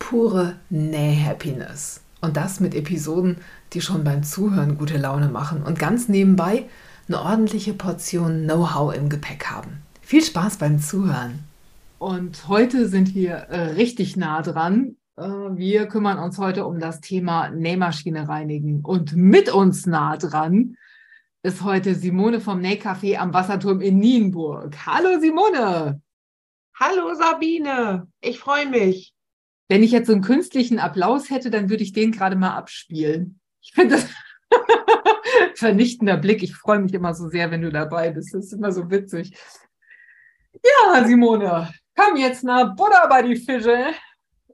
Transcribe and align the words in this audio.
pure 0.00 0.56
Näh-Happiness. 0.70 2.00
Und 2.20 2.36
das 2.36 2.58
mit 2.58 2.74
Episoden, 2.74 3.36
die 3.72 3.80
schon 3.80 4.02
beim 4.02 4.24
Zuhören 4.24 4.76
gute 4.76 4.98
Laune 4.98 5.28
machen 5.28 5.62
und 5.62 5.78
ganz 5.78 6.08
nebenbei 6.08 6.64
eine 7.06 7.22
ordentliche 7.22 7.74
Portion 7.74 8.42
Know-how 8.42 8.92
im 8.92 9.08
Gepäck 9.08 9.46
haben. 9.46 9.82
Viel 10.00 10.24
Spaß 10.24 10.56
beim 10.56 10.80
Zuhören. 10.80 11.44
Und 11.98 12.48
heute 12.48 12.88
sind 12.88 13.14
wir 13.14 13.34
äh, 13.34 13.72
richtig 13.72 14.16
nah 14.16 14.42
dran. 14.42 14.96
Äh, 15.16 15.22
wir 15.22 15.86
kümmern 15.86 16.18
uns 16.18 16.38
heute 16.38 16.66
um 16.66 16.80
das 16.80 17.00
Thema 17.00 17.50
Nähmaschine 17.50 18.28
reinigen. 18.28 18.80
Und 18.80 19.14
mit 19.14 19.52
uns 19.52 19.86
nah 19.86 20.16
dran 20.16 20.76
ist 21.42 21.62
heute 21.62 21.94
Simone 21.94 22.40
vom 22.40 22.60
Nähcafé 22.60 23.16
am 23.16 23.32
Wasserturm 23.32 23.80
in 23.80 23.98
Nienburg. 23.98 24.76
Hallo 24.86 25.20
Simone! 25.20 26.00
Hallo 26.78 27.14
Sabine, 27.14 28.06
ich 28.22 28.38
freue 28.38 28.66
mich. 28.66 29.12
Wenn 29.70 29.84
ich 29.84 29.92
jetzt 29.92 30.08
so 30.08 30.12
einen 30.14 30.22
künstlichen 30.22 30.80
Applaus 30.80 31.30
hätte, 31.30 31.48
dann 31.48 31.70
würde 31.70 31.84
ich 31.84 31.92
den 31.92 32.10
gerade 32.10 32.34
mal 32.34 32.56
abspielen. 32.56 33.38
Ich 33.60 33.72
finde 33.72 33.94
das 33.94 34.08
vernichtender 35.54 36.16
Blick. 36.16 36.42
Ich 36.42 36.56
freue 36.56 36.80
mich 36.80 36.92
immer 36.92 37.14
so 37.14 37.28
sehr, 37.28 37.52
wenn 37.52 37.62
du 37.62 37.70
dabei 37.70 38.10
bist. 38.10 38.34
Das 38.34 38.46
ist 38.46 38.52
immer 38.52 38.72
so 38.72 38.90
witzig. 38.90 39.32
Ja, 40.54 41.06
Simone, 41.06 41.72
komm 41.94 42.16
jetzt 42.16 42.42
mal 42.42 42.74
Butter 42.74 43.06
bei 43.08 43.22
die 43.22 43.36
Fische. 43.36 43.92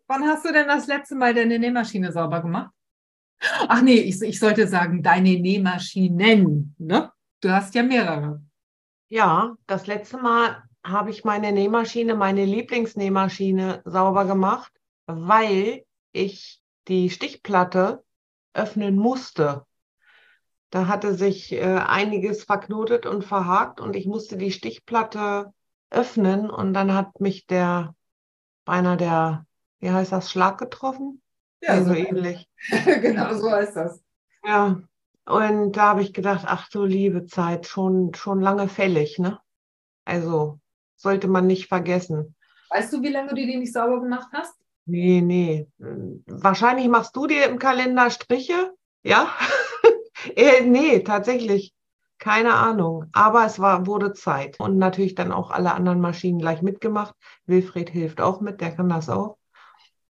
Wann 0.07 0.23
hast 0.27 0.45
du 0.45 0.53
denn 0.53 0.69
das 0.69 0.87
letzte 0.87 1.15
Mal 1.15 1.33
deine 1.33 1.59
Nähmaschine 1.59 2.13
sauber 2.13 2.43
gemacht? 2.43 2.75
Ach 3.69 3.81
nee, 3.81 4.01
ich, 4.01 4.21
ich 4.21 4.39
sollte 4.39 4.69
sagen, 4.69 5.03
deine 5.03 5.41
Nähmaschinen. 5.41 6.75
Ne? 6.77 7.11
Du 7.41 7.51
hast 7.51 7.75
ja 7.75 7.83
mehrere. 7.83 8.43
Ja, 9.09 9.57
das 9.67 9.87
letzte 9.87 10.19
Mal 10.19 10.63
habe 10.85 11.09
ich 11.09 11.25
meine 11.25 11.53
Nähmaschine, 11.53 12.15
meine 12.17 12.45
Lieblingsnähmaschine 12.45 13.81
sauber 13.87 14.27
gemacht 14.27 14.71
weil 15.07 15.85
ich 16.13 16.63
die 16.89 17.11
Stichplatte 17.11 18.05
öffnen 18.55 18.97
musste. 18.97 19.67
Da 20.71 20.89
hatte 20.89 21.15
sich 21.15 21.53
äh, 21.53 21.63
einiges 21.63 22.45
verknotet 22.45 23.07
und 23.07 23.25
verhakt 23.25 23.81
und 23.81 23.97
ich 23.97 24.07
musste 24.07 24.37
die 24.37 24.53
Stichplatte 24.53 25.53
öffnen 25.91 26.51
und 26.51 26.75
dann 26.75 26.93
hat 26.93 27.21
mich 27.21 27.47
der 27.47 27.95
beinahe 28.65 28.97
der, 28.97 29.47
wie 29.79 29.91
heißt 29.91 30.13
das, 30.13 30.31
Schlag 30.31 30.59
getroffen? 30.59 31.23
Ja, 31.61 31.83
so 31.83 31.93
ähnlich. 31.93 32.49
genau, 32.85 33.35
so 33.35 33.51
heißt 33.51 33.77
das. 33.77 34.03
Ja, 34.45 34.81
und 35.25 35.73
da 35.73 35.83
habe 35.83 36.03
ich 36.03 36.13
gedacht, 36.13 36.45
ach 36.47 36.69
du 36.69 36.85
liebe 36.85 37.27
Zeit, 37.27 37.67
schon, 37.67 38.13
schon 38.15 38.41
lange 38.41 38.69
fällig, 38.69 39.19
ne? 39.19 39.41
Also 40.05 40.61
sollte 40.97 41.29
man 41.29 41.47
nicht 41.47 41.69
vergessen. 41.69 42.35
Weißt 42.71 42.93
du, 42.93 43.03
wie 43.03 43.09
lange 43.09 43.31
du 43.31 43.35
die 43.37 43.57
nicht 43.57 43.73
sauber 43.73 44.01
gemacht 44.01 44.29
hast? 44.33 44.55
Nee, 44.87 45.21
nee. 45.21 45.69
Wahrscheinlich 46.27 46.89
machst 46.89 47.15
du 47.17 47.27
dir 47.27 47.47
im 47.49 47.59
Kalender 47.59 48.09
Striche, 48.11 48.73
ja? 49.03 49.29
äh, 50.37 50.63
nee, 50.63 51.01
tatsächlich. 51.01 51.75
Keine 52.19 52.55
Ahnung. 52.55 53.07
Aber 53.13 53.45
es 53.45 53.59
war, 53.59 53.87
wurde 53.87 54.13
Zeit. 54.13 54.59
Und 54.59 54.79
natürlich 54.79 55.15
dann 55.15 55.33
auch 55.33 55.51
alle 55.51 55.75
anderen 55.75 56.01
Maschinen 56.01 56.39
gleich 56.39 56.63
mitgemacht. 56.63 57.15
Wilfried 57.47 57.91
hilft 57.91 58.21
auch 58.21 58.41
mit, 58.41 58.61
der 58.61 58.75
kann 58.75 58.89
das 58.89 59.09
auch. 59.09 59.37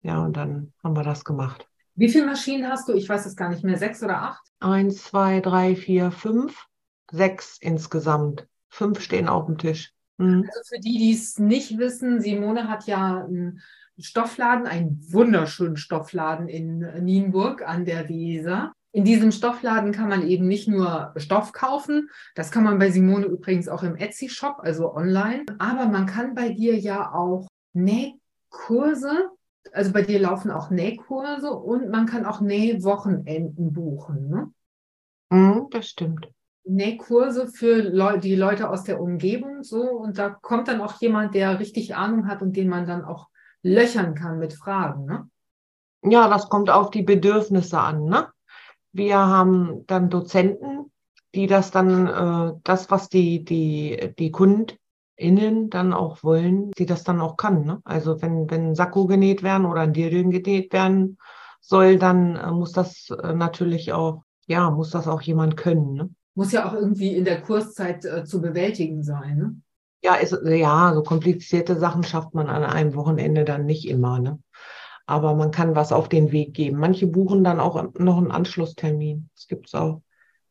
Ja, 0.02 0.22
und 0.22 0.36
dann 0.36 0.72
haben 0.82 0.96
wir 0.96 1.02
das 1.02 1.24
gemacht. 1.24 1.66
Wie 1.94 2.08
viele 2.08 2.26
Maschinen 2.26 2.68
hast 2.68 2.88
du? 2.88 2.92
Ich 2.92 3.08
weiß 3.08 3.24
es 3.24 3.36
gar 3.36 3.48
nicht 3.48 3.64
mehr. 3.64 3.78
Sechs 3.78 4.02
oder 4.02 4.20
acht? 4.20 4.42
Eins, 4.60 5.04
zwei, 5.04 5.40
drei, 5.40 5.76
vier, 5.76 6.10
fünf. 6.10 6.66
Sechs 7.10 7.58
insgesamt. 7.60 8.46
Fünf 8.68 9.00
stehen 9.00 9.28
auf 9.28 9.46
dem 9.46 9.56
Tisch. 9.56 9.92
Mhm. 10.18 10.44
Also 10.48 10.60
für 10.68 10.80
die, 10.80 10.98
die 10.98 11.12
es 11.12 11.38
nicht 11.38 11.78
wissen, 11.78 12.20
Simone 12.20 12.68
hat 12.68 12.86
ja 12.86 13.24
ein 13.24 13.62
Stoffladen, 13.98 14.66
einen 14.66 15.00
wunderschönen 15.12 15.76
Stoffladen 15.76 16.48
in 16.48 16.78
Nienburg 17.04 17.66
an 17.66 17.84
der 17.84 18.08
Weser. 18.08 18.72
In 18.92 19.04
diesem 19.04 19.32
Stoffladen 19.32 19.90
kann 19.90 20.08
man 20.08 20.26
eben 20.26 20.46
nicht 20.46 20.68
nur 20.68 21.12
Stoff 21.16 21.52
kaufen, 21.52 22.10
das 22.36 22.52
kann 22.52 22.62
man 22.62 22.78
bei 22.78 22.90
Simone 22.90 23.26
übrigens 23.26 23.68
auch 23.68 23.82
im 23.82 23.96
Etsy-Shop, 23.96 24.58
also 24.60 24.94
online, 24.94 25.44
aber 25.58 25.86
man 25.86 26.06
kann 26.06 26.34
bei 26.34 26.50
dir 26.50 26.78
ja 26.78 27.12
auch 27.12 27.48
Nähkurse, 27.72 29.30
also 29.72 29.92
bei 29.92 30.02
dir 30.02 30.20
laufen 30.20 30.52
auch 30.52 30.70
Nähkurse 30.70 31.50
und 31.50 31.90
man 31.90 32.06
kann 32.06 32.24
auch 32.24 32.40
Nähwochenenden 32.40 33.72
buchen. 33.72 34.28
Ne? 34.28 34.52
Mm, 35.30 35.70
das 35.70 35.88
stimmt. 35.88 36.28
Nähkurse 36.64 37.48
für 37.48 37.82
Leu 37.82 38.18
die 38.18 38.36
Leute 38.36 38.70
aus 38.70 38.84
der 38.84 39.00
Umgebung 39.00 39.64
so 39.64 39.82
und 39.82 40.18
da 40.18 40.30
kommt 40.30 40.68
dann 40.68 40.80
auch 40.80 41.00
jemand, 41.00 41.34
der 41.34 41.58
richtig 41.58 41.96
Ahnung 41.96 42.28
hat 42.28 42.42
und 42.42 42.56
den 42.56 42.68
man 42.68 42.86
dann 42.86 43.04
auch 43.04 43.28
löchern 43.64 44.14
kann 44.14 44.38
mit 44.38 44.52
Fragen. 44.52 45.06
Ne? 45.06 45.28
Ja, 46.02 46.28
das 46.28 46.48
kommt 46.48 46.70
auf 46.70 46.90
die 46.90 47.02
Bedürfnisse 47.02 47.80
an. 47.80 48.04
Ne? 48.04 48.28
Wir 48.92 49.18
haben 49.18 49.84
dann 49.86 50.10
Dozenten, 50.10 50.92
die 51.34 51.48
das 51.48 51.72
dann, 51.72 52.06
äh, 52.06 52.52
das, 52.62 52.90
was 52.90 53.08
die, 53.08 53.44
die, 53.44 54.14
die 54.18 54.30
KundInnen 54.30 55.70
dann 55.70 55.92
auch 55.92 56.22
wollen, 56.22 56.70
die 56.72 56.86
das 56.86 57.02
dann 57.02 57.20
auch 57.20 57.36
kann. 57.36 57.64
Ne? 57.64 57.80
Also 57.84 58.22
wenn, 58.22 58.48
wenn 58.50 58.68
ein 58.68 58.74
Sakko 58.74 59.06
genäht 59.06 59.42
werden 59.42 59.66
oder 59.66 59.80
ein 59.80 59.94
Dirndl 59.94 60.40
genäht 60.40 60.72
werden 60.72 61.18
soll, 61.60 61.98
dann 61.98 62.36
äh, 62.36 62.50
muss 62.52 62.72
das 62.72 63.10
äh, 63.10 63.32
natürlich 63.32 63.92
auch, 63.92 64.22
ja, 64.46 64.70
muss 64.70 64.90
das 64.90 65.08
auch 65.08 65.22
jemand 65.22 65.56
können. 65.56 65.94
Ne? 65.94 66.10
Muss 66.34 66.52
ja 66.52 66.68
auch 66.68 66.74
irgendwie 66.74 67.16
in 67.16 67.24
der 67.24 67.40
Kurszeit 67.40 68.04
äh, 68.04 68.24
zu 68.24 68.42
bewältigen 68.42 69.02
sein. 69.02 69.38
Ne? 69.38 69.56
Ja, 70.04 70.16
ist, 70.16 70.36
ja, 70.44 70.92
so 70.94 71.02
komplizierte 71.02 71.76
Sachen 71.76 72.02
schafft 72.02 72.34
man 72.34 72.48
an 72.48 72.62
einem 72.62 72.94
Wochenende 72.94 73.44
dann 73.44 73.64
nicht 73.64 73.88
immer. 73.88 74.20
Ne? 74.20 74.38
Aber 75.06 75.34
man 75.34 75.50
kann 75.50 75.74
was 75.74 75.92
auf 75.92 76.10
den 76.10 76.30
Weg 76.30 76.52
geben. 76.52 76.78
Manche 76.78 77.06
buchen 77.06 77.42
dann 77.42 77.58
auch 77.58 77.82
noch 77.98 78.18
einen 78.18 78.30
Anschlusstermin. 78.30 79.30
Das 79.34 79.48
gibt 79.48 79.68
es 79.68 79.74
auch. 79.74 80.02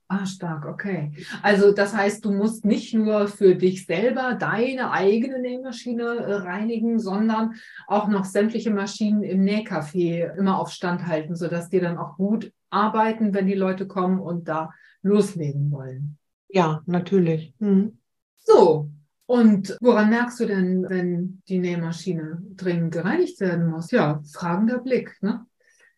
Ah, 0.08 0.25
stark, 0.25 0.66
okay. 0.66 1.12
Also 1.44 1.72
das 1.72 1.96
heißt, 1.96 2.25
du 2.25 2.31
musst 2.31 2.66
nicht 2.66 2.96
nur 2.96 3.28
für 3.28 3.56
dich 3.56 3.86
selber 3.86 4.34
deine 4.34 4.92
eigene 4.92 5.40
Nähmaschine 5.40 6.03
äh, 6.03 6.34
reinigen, 6.34 7.00
sondern 7.00 7.53
auch 7.88 8.08
noch 8.08 8.25
sämtliche 8.25 8.72
Maschinen 8.72 9.22
im 9.22 9.44
Nähcafé 9.44 10.36
immer 10.36 10.59
auf 10.59 10.72
Stand 10.72 11.06
halten, 11.06 11.36
sodass 11.36 11.69
die 11.69 11.80
dann 11.80 12.00
auch 12.00 12.18
gut 12.18 12.52
arbeiten, 12.72 13.36
wenn 13.36 13.46
die 13.46 13.53
Leute 13.53 13.86
kommen 13.86 14.19
und 14.19 14.47
da 14.47 14.72
loslegen 15.03 15.72
wollen. 15.72 16.18
Ja, 16.50 16.81
natürlich. 16.86 17.53
Mhm. 17.59 18.00
So, 18.38 18.90
und 19.26 19.78
woran 19.82 20.10
merkst 20.10 20.40
du 20.40 20.46
denn, 20.46 20.90
wenn 20.90 21.42
die 21.48 21.60
Nähmaschine 21.60 22.42
dringend 22.56 22.94
gereinigt 22.94 23.40
werden 23.40 23.68
muss? 23.68 23.92
Ja, 23.92 24.22
fragender 24.32 24.80
Blick, 24.80 25.16
ne? 25.22 25.46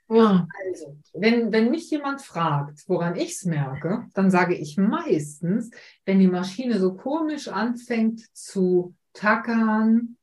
Ja. 0.08 0.47
Also, 0.68 0.97
wenn, 1.13 1.52
wenn 1.52 1.72
mich 1.72 1.90
jemand 1.90 2.22
fragt, 2.22 2.84
woran 2.88 3.16
ich 3.16 3.31
es 3.31 3.46
merke, 3.46 4.06
dann 4.13 4.30
sage 4.30 4.56
ich 4.56 4.78
meistens, 4.78 5.72
wenn 6.06 6.19
die 6.19 6.28
Maschine 6.28 6.80
so 6.80 6.94
komisch 6.94 7.47
anfängt 7.47 8.22
zu 8.36 8.94
tackern, 9.13 10.18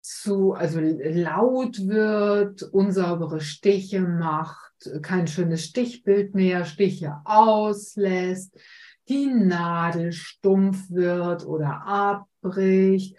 zu, 0.00 0.54
also 0.54 0.80
laut 0.80 1.86
wird, 1.86 2.62
unsaubere 2.62 3.40
Stiche 3.40 4.00
macht, 4.00 4.90
kein 5.02 5.28
schönes 5.28 5.64
Stichbild 5.64 6.34
mehr, 6.34 6.64
Stiche 6.64 7.18
auslässt, 7.24 8.58
die 9.10 9.26
Nadel 9.26 10.12
stumpf 10.12 10.88
wird 10.88 11.44
oder 11.44 11.82
ab 11.84 12.26
bricht, 12.40 13.16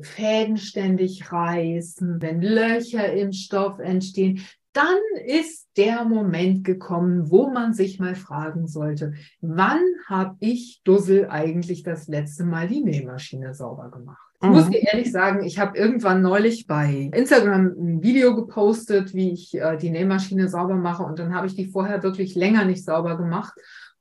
Fäden 0.00 0.56
ständig 0.56 1.30
reißen, 1.30 2.20
wenn 2.20 2.42
Löcher 2.42 3.12
im 3.12 3.32
Stoff 3.32 3.78
entstehen, 3.78 4.42
dann 4.72 4.98
ist 5.26 5.68
der 5.76 6.04
Moment 6.04 6.64
gekommen, 6.64 7.30
wo 7.30 7.50
man 7.50 7.74
sich 7.74 7.98
mal 7.98 8.14
fragen 8.14 8.66
sollte, 8.66 9.14
wann 9.40 9.82
habe 10.06 10.36
ich 10.40 10.80
Dussel 10.84 11.28
eigentlich 11.28 11.82
das 11.82 12.06
letzte 12.08 12.44
Mal 12.44 12.68
die 12.68 12.82
Nähmaschine 12.82 13.52
sauber 13.52 13.90
gemacht? 13.90 14.18
Ich 14.42 14.48
muss 14.48 14.66
mhm. 14.66 14.70
dir 14.70 14.92
ehrlich 14.92 15.12
sagen, 15.12 15.44
ich 15.44 15.58
habe 15.58 15.76
irgendwann 15.76 16.22
neulich 16.22 16.66
bei 16.66 17.10
Instagram 17.12 17.74
ein 17.78 18.02
Video 18.02 18.34
gepostet, 18.34 19.12
wie 19.12 19.32
ich 19.32 19.54
äh, 19.54 19.76
die 19.76 19.90
Nähmaschine 19.90 20.48
sauber 20.48 20.76
mache 20.76 21.02
und 21.02 21.18
dann 21.18 21.34
habe 21.34 21.46
ich 21.46 21.56
die 21.56 21.66
vorher 21.66 22.02
wirklich 22.02 22.34
länger 22.36 22.64
nicht 22.64 22.84
sauber 22.84 23.18
gemacht 23.18 23.52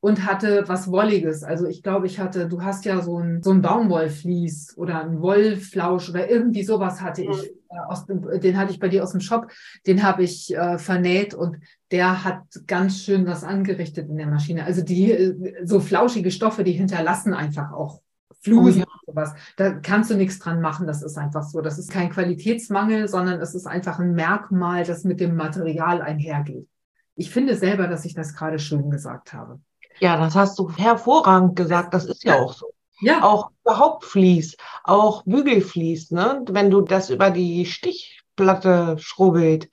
und 0.01 0.25
hatte 0.25 0.63
was 0.67 0.89
Wolliges. 0.89 1.43
Also 1.43 1.65
ich 1.67 1.83
glaube, 1.83 2.07
ich 2.07 2.19
hatte, 2.19 2.47
du 2.47 2.63
hast 2.63 2.85
ja 2.85 3.01
so 3.01 3.19
ein, 3.19 3.43
so 3.43 3.51
ein 3.51 3.61
Baumwollflies 3.61 4.77
oder 4.77 5.01
ein 5.01 5.21
Wollflausch 5.21 6.09
oder 6.09 6.29
irgendwie 6.29 6.63
sowas 6.63 7.01
hatte 7.01 7.23
ich. 7.23 7.27
Mhm. 7.27 7.59
Äh, 7.69 7.79
aus 7.87 8.05
dem, 8.05 8.39
den 8.39 8.57
hatte 8.57 8.71
ich 8.71 8.79
bei 8.79 8.87
dir 8.87 9.03
aus 9.03 9.11
dem 9.11 9.19
Shop. 9.19 9.51
Den 9.85 10.03
habe 10.03 10.23
ich 10.23 10.55
äh, 10.55 10.77
vernäht 10.77 11.33
und 11.33 11.57
der 11.91 12.23
hat 12.23 12.43
ganz 12.65 12.99
schön 12.99 13.27
was 13.27 13.43
angerichtet 13.43 14.09
in 14.09 14.17
der 14.17 14.27
Maschine. 14.27 14.63
Also 14.63 14.83
die 14.83 15.11
äh, 15.11 15.65
so 15.65 15.81
flauschige 15.81 16.31
Stoffe, 16.31 16.63
die 16.63 16.73
hinterlassen 16.73 17.33
einfach 17.33 17.73
auch 17.73 18.01
Flusen 18.41 18.83
oh, 18.83 18.85
ja. 18.85 18.93
und 18.93 19.05
sowas. 19.05 19.33
Da 19.57 19.71
kannst 19.71 20.11
du 20.11 20.15
nichts 20.15 20.39
dran 20.39 20.61
machen. 20.61 20.87
Das 20.87 21.03
ist 21.03 21.17
einfach 21.17 21.43
so. 21.43 21.59
Das 21.59 21.77
ist 21.77 21.91
kein 21.91 22.09
Qualitätsmangel, 22.09 23.09
sondern 23.09 23.41
es 23.41 23.53
ist 23.53 23.67
einfach 23.67 23.99
ein 23.99 24.13
Merkmal, 24.13 24.85
das 24.85 25.03
mit 25.03 25.19
dem 25.19 25.35
Material 25.35 26.01
einhergeht. 26.01 26.69
Ich 27.15 27.31
finde 27.31 27.55
selber, 27.55 27.87
dass 27.87 28.05
ich 28.05 28.13
das 28.13 28.33
gerade 28.33 28.59
schön 28.59 28.89
gesagt 28.89 29.33
habe. 29.33 29.59
Ja, 29.99 30.17
das 30.17 30.35
hast 30.35 30.57
du 30.59 30.71
hervorragend 30.71 31.55
gesagt. 31.55 31.93
Das 31.93 32.05
ist 32.05 32.23
ja 32.23 32.39
auch 32.39 32.53
so. 32.53 32.71
Ja. 33.01 33.23
Auch 33.23 33.51
überhaupt 33.63 34.03
Vlies, 34.03 34.57
auch 34.83 35.23
Bügelvlies, 35.23 36.11
ne? 36.11 36.43
Wenn 36.49 36.69
du 36.69 36.81
das 36.81 37.09
über 37.09 37.31
die 37.31 37.65
Stichplatte 37.65 38.97
schrubbelt 38.99 39.69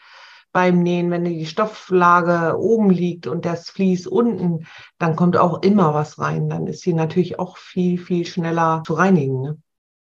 beim 0.53 0.83
Nähen, 0.83 1.11
wenn 1.11 1.25
die 1.25 1.45
Stofflage 1.45 2.59
oben 2.59 2.91
liegt 2.91 3.27
und 3.27 3.45
das 3.45 3.69
Vlies 3.69 4.07
unten, 4.07 4.67
dann 4.99 5.17
kommt 5.17 5.37
auch 5.37 5.63
immer 5.63 5.93
was 5.93 6.19
rein. 6.19 6.49
Dann 6.49 6.67
ist 6.67 6.83
sie 6.83 6.95
natürlich 6.95 7.39
auch 7.39 7.59
viel, 7.59 7.99
viel 7.99 8.25
schneller 8.25 8.83
zu 8.87 8.95
reinigen. 8.95 9.43
Ne? 9.43 9.59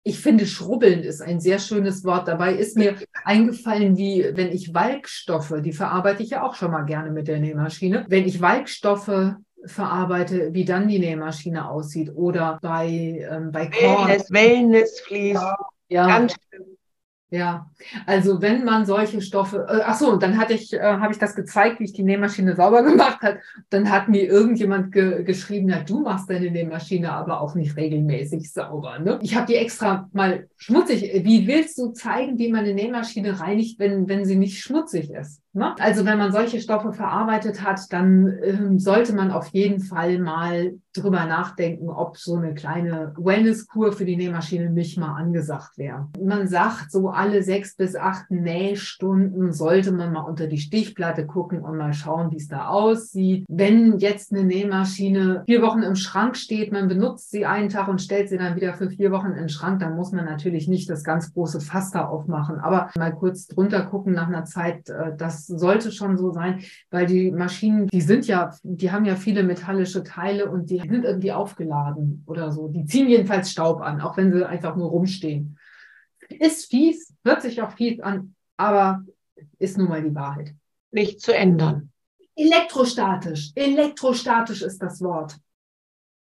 Ich 0.05 0.19
finde, 0.19 0.47
schrubbeln 0.47 1.05
ist 1.05 1.23
ein 1.23 1.38
sehr 1.38 1.61
schönes 1.61 2.03
Wort. 2.03 2.26
Dabei 2.26 2.55
ist 2.55 2.76
mir 2.76 2.97
eingefallen, 3.25 3.97
wie 3.97 4.32
wenn 4.35 4.50
ich 4.50 4.75
Walkstoffe, 4.75 5.55
die 5.62 5.73
verarbeite 5.73 6.23
ich 6.25 6.31
ja 6.31 6.43
auch 6.43 6.56
schon 6.56 6.73
mal 6.73 6.82
gerne 6.82 7.12
mit 7.12 7.29
der 7.29 7.38
Nähmaschine, 7.38 8.06
wenn 8.08 8.26
ich 8.26 8.41
Walkstoffe 8.41 9.37
verarbeite, 9.67 10.53
wie 10.53 10.64
dann 10.64 10.88
die 10.88 10.99
Nähmaschine 10.99 11.69
aussieht. 11.69 12.14
Oder 12.14 12.59
bei, 12.62 13.26
ähm, 13.31 13.53
bei 13.53 13.67
Korn. 13.67 14.09
Wellness, 14.09 14.31
Wellness, 14.31 15.00
Fließ. 15.00 15.41
Ja, 15.88 16.06
ganz 16.06 16.32
schön. 16.32 16.73
Ja, 17.32 17.70
also 18.05 18.43
wenn 18.43 18.62
man 18.62 18.85
solche 18.85 19.23
Stoffe, 19.23 19.67
äh, 19.67 19.81
ach 19.87 19.97
so, 19.99 20.17
dann 20.17 20.37
hatte 20.37 20.53
ich, 20.53 20.70
äh, 20.75 20.81
habe 20.81 21.12
ich 21.14 21.19
das 21.19 21.35
gezeigt, 21.35 21.81
wie 21.81 21.85
ich 21.85 21.94
die 21.94 22.03
Nähmaschine 22.03 22.55
sauber 22.55 22.82
gemacht 22.91 23.23
habe. 23.23 23.41
Dann 23.70 23.91
hat 23.91 24.09
mir 24.09 24.25
irgendjemand 24.25 24.93
ge 24.93 25.25
geschrieben, 25.25 25.69
na, 25.70 25.81
du 25.82 26.00
machst 26.00 26.29
deine 26.29 26.50
Nähmaschine 26.50 27.11
aber 27.11 27.41
auch 27.41 27.55
nicht 27.55 27.75
regelmäßig 27.75 28.53
sauber. 28.53 28.99
Ne? 28.99 29.19
Ich 29.23 29.35
habe 29.35 29.47
die 29.47 29.55
extra 29.55 30.11
mal 30.12 30.47
schmutzig. 30.58 31.25
Wie 31.25 31.47
willst 31.47 31.79
du 31.79 31.93
zeigen, 31.93 32.38
wie 32.38 32.53
man 32.53 32.65
eine 32.65 32.75
Nähmaschine 32.75 33.41
reinigt, 33.41 33.79
wenn, 33.79 34.08
wenn 34.11 34.26
sie 34.26 34.37
nicht 34.37 34.61
schmutzig 34.61 35.11
ist? 35.11 35.42
Ne? 35.55 35.75
Also 35.79 36.07
wenn 36.07 36.19
man 36.19 36.33
solche 36.33 36.61
Stoffe 36.61 36.93
verarbeitet 36.93 37.63
hat, 37.63 37.81
dann 37.93 38.39
ähm, 38.43 38.79
sollte 38.79 39.15
man 39.15 39.31
auf 39.31 39.49
jeden 39.49 39.81
Fall 39.81 40.19
mal 40.19 40.75
drüber 40.95 41.27
nachdenken, 41.27 41.91
ob 41.91 42.17
so 42.17 42.37
eine 42.37 42.55
kleine 42.55 43.15
Wellnesskur 43.19 43.93
für 43.93 44.07
die 44.07 44.17
Nähmaschine 44.17 44.71
nicht 44.71 44.99
mal 44.99 45.15
angesagt 45.15 45.77
wäre. 45.77 46.09
Man 46.23 46.49
sagt, 46.49 46.91
so 46.91 47.11
alle 47.11 47.43
sechs 47.43 47.77
bis 47.77 47.97
acht 47.97 48.31
Nähstunden 48.31 49.53
sollte 49.53 49.93
man 49.93 50.13
mal 50.13 50.23
unter 50.23 50.47
die 50.47 50.59
Stichplatte 50.59 51.27
gucken 51.27 51.61
und 51.61 51.77
mal 51.77 51.93
schauen, 51.93 52.31
wie 52.31 52.37
es 52.37 52.49
da 52.49 52.69
aussieht. 52.69 53.45
Wenn 53.49 53.99
jetzt 53.99 54.33
eine 54.33 54.45
Nähmaschine 54.45 55.43
vier 55.47 55.61
Wochen 55.61 55.83
im 55.83 55.97
Schrank 55.97 56.37
steht, 56.37 56.73
man 56.73 56.89
benutzt 56.89 57.31
sie 57.31 57.45
einen 57.45 57.69
Tag 57.69 57.89
und 57.89 58.01
stellt 58.01 58.29
sie 58.31 58.39
dann 58.39 58.57
wieder 58.57 58.75
für 58.75 58.89
vier 58.89 59.13
Wochen 59.13 59.29
in 59.29 59.37
den 59.37 59.49
Schrank, 59.51 59.81
dann 59.81 59.97
muss 59.97 60.13
man 60.13 60.25
natürlich 60.25 60.69
nicht 60.69 60.89
das 60.89 61.05
ganz 61.05 61.33
große 61.35 61.61
Fass 61.61 61.91
da 61.91 62.07
aufmachen, 62.07 62.59
aber 62.59 62.91
mal 62.97 63.15
kurz 63.15 63.47
drunter 63.47 63.83
gucken 63.85 64.15
nach 64.15 64.29
einer 64.29 64.45
Zeit, 64.45 64.89
äh, 64.89 65.17
das 65.47 65.61
sollte 65.61 65.93
schon 65.93 66.17
so 66.17 66.33
sein, 66.33 66.62
weil 66.91 67.06
die 67.06 67.31
Maschinen, 67.31 67.89
die 67.89 68.00
sind 68.00 68.27
ja, 68.27 68.55
die 68.62 68.91
haben 68.91 69.05
ja 69.05 69.17
viele 69.17 69.43
metallische 69.43 70.03
Teile 70.03 70.50
und 70.50 70.71
die 70.71 70.79
sind 70.79 71.05
irgendwie 71.05 71.33
aufgeladen 71.33 72.25
oder 72.27 72.53
so. 72.53 72.69
Die 72.69 72.85
ziehen 72.85 73.09
jedenfalls 73.09 73.50
Staub 73.50 73.81
an, 73.81 74.00
auch 74.00 74.17
wenn 74.17 74.33
sie 74.33 74.47
einfach 74.47 74.77
nur 74.77 74.91
rumstehen. 74.91 75.59
Ist 76.29 76.71
fies, 76.71 77.15
hört 77.25 77.43
sich 77.43 77.61
auch 77.62 77.73
fies 77.73 78.00
an, 78.00 78.35
aber 78.56 79.05
ist 79.59 79.79
nun 79.79 79.89
mal 79.89 80.03
die 80.03 80.15
Wahrheit. 80.15 80.55
Nicht 80.91 81.21
zu 81.21 81.35
ändern. 81.35 81.91
Elektrostatisch. 82.35 83.53
Elektrostatisch 83.55 84.62
ist 84.62 84.79
das 84.79 85.00
Wort. 85.03 85.37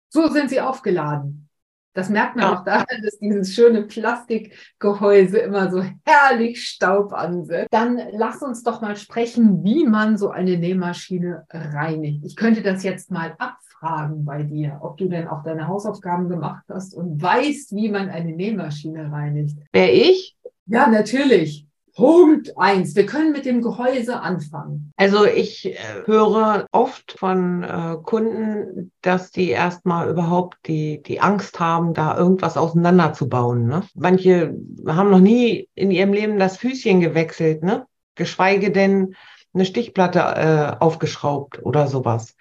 So 0.10 0.27
sind 0.27 0.50
sie 0.50 0.62
aufgeladen. 0.62 1.50
Das 1.94 2.10
merkt 2.10 2.36
man 2.36 2.45
ja. 2.45 2.54
auch 2.54 2.63
daran, 2.63 3.01
dass 3.04 3.19
dieses 3.19 3.54
schöne 3.54 3.84
Plastikgehäuse 3.84 5.38
immer 5.38 5.72
so 5.72 5.84
herrlich 6.06 6.63
Staub 6.63 7.13
ansetzt. 7.13 7.68
Dann 7.72 8.00
lass 8.12 8.42
uns 8.42 8.63
doch 8.63 8.81
mal 8.81 8.95
sprechen, 8.95 9.63
wie 9.63 9.86
man 9.86 10.18
so 10.18 10.30
eine 10.30 10.57
Nähmaschine 10.57 11.45
reinigt. 11.50 12.25
Ich 12.25 12.36
könnte 12.36 12.63
das 12.63 12.84
jetzt 12.84 13.12
mal 13.12 13.36
abfragen 13.38 14.25
bei 14.25 14.44
dir, 14.44 14.80
ob 14.81 14.98
du 14.98 15.07
denn 15.07 15.28
auch 15.28 15.44
deine 15.44 15.68
Hausaufgaben 15.68 16.30
gemacht 16.30 16.63
hast 16.68 16.95
und 16.95 17.22
weißt, 17.22 17.75
wie 17.75 17.90
man 17.90 18.10
eine 18.10 18.31
Nähmaschine 18.31 19.12
reinigt. 19.12 19.57
Wer 19.72 19.94
ich? 19.94 20.36
Ja, 20.66 20.88
natürlich. 20.88 21.68
Punkt 21.95 22.57
eins. 22.57 22.95
Wir 22.95 23.06
können 23.06 23.31
mit 23.31 23.45
dem 23.45 23.62
Gehäuse 23.62 24.19
anfangen. 24.19 24.92
Also 24.98 25.25
ich 25.25 25.68
äh, 25.68 25.78
höre 26.06 26.66
oft 26.72 27.16
von 27.19 27.63
äh, 27.63 27.98
Kunden, 28.04 28.92
dass 29.01 29.30
die 29.30 29.50
erstmal 29.50 30.10
überhaupt 30.10 30.57
die, 30.66 31.04
die 31.04 31.22
Angst 31.22 31.60
haben, 31.60 31.94
da 31.94 32.18
irgendwas 32.18 32.57
auseinanderzubauen. 32.57 33.68
Ne? 33.68 33.84
Manche 33.94 34.56
haben 34.88 35.12
noch 35.12 35.19
nie 35.19 35.69
in 35.75 35.92
ihrem 35.92 36.13
Leben 36.13 36.40
das 36.40 36.57
Füßchen 36.57 37.00
gewechselt, 37.00 37.62
ne? 37.62 37.86
geschweige 38.16 38.72
denn 38.72 39.16
eine 39.54 39.66
Stichplatte 39.66 40.19
äh, 40.19 40.84
aufgeschraubt 40.84 41.63
oder 41.63 41.88
sowas. 41.88 42.36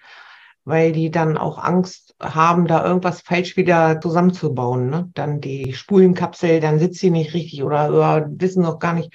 Weil 0.65 0.93
die 0.93 1.11
dann 1.11 1.37
auch 1.37 1.59
Angst 1.59 2.15
haben, 2.21 2.67
da 2.67 2.85
irgendwas 2.85 3.21
falsch 3.21 3.57
wieder 3.57 3.99
zusammenzubauen. 4.01 4.89
Ne? 4.89 5.11
Dann 5.13 5.41
die 5.41 5.73
Spulenkapsel, 5.73 6.59
dann 6.59 6.79
sitzt 6.79 6.99
sie 6.99 7.11
nicht 7.11 7.33
richtig 7.35 7.63
oder, 7.63 7.89
oder 7.89 8.27
wissen 8.31 8.63
noch 8.63 8.79
gar 8.79 8.93
nicht, 8.93 9.13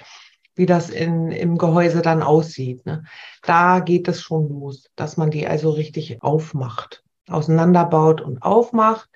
wie 0.59 0.65
das 0.65 0.89
in, 0.89 1.31
im 1.31 1.57
Gehäuse 1.57 2.01
dann 2.01 2.21
aussieht. 2.21 2.85
Ne? 2.85 3.05
Da 3.43 3.79
geht 3.79 4.09
es 4.09 4.21
schon 4.21 4.49
los, 4.49 4.89
dass 4.97 5.15
man 5.15 5.31
die 5.31 5.47
also 5.47 5.71
richtig 5.71 6.21
aufmacht, 6.21 7.01
auseinanderbaut 7.29 8.19
und 8.19 8.43
aufmacht. 8.43 9.09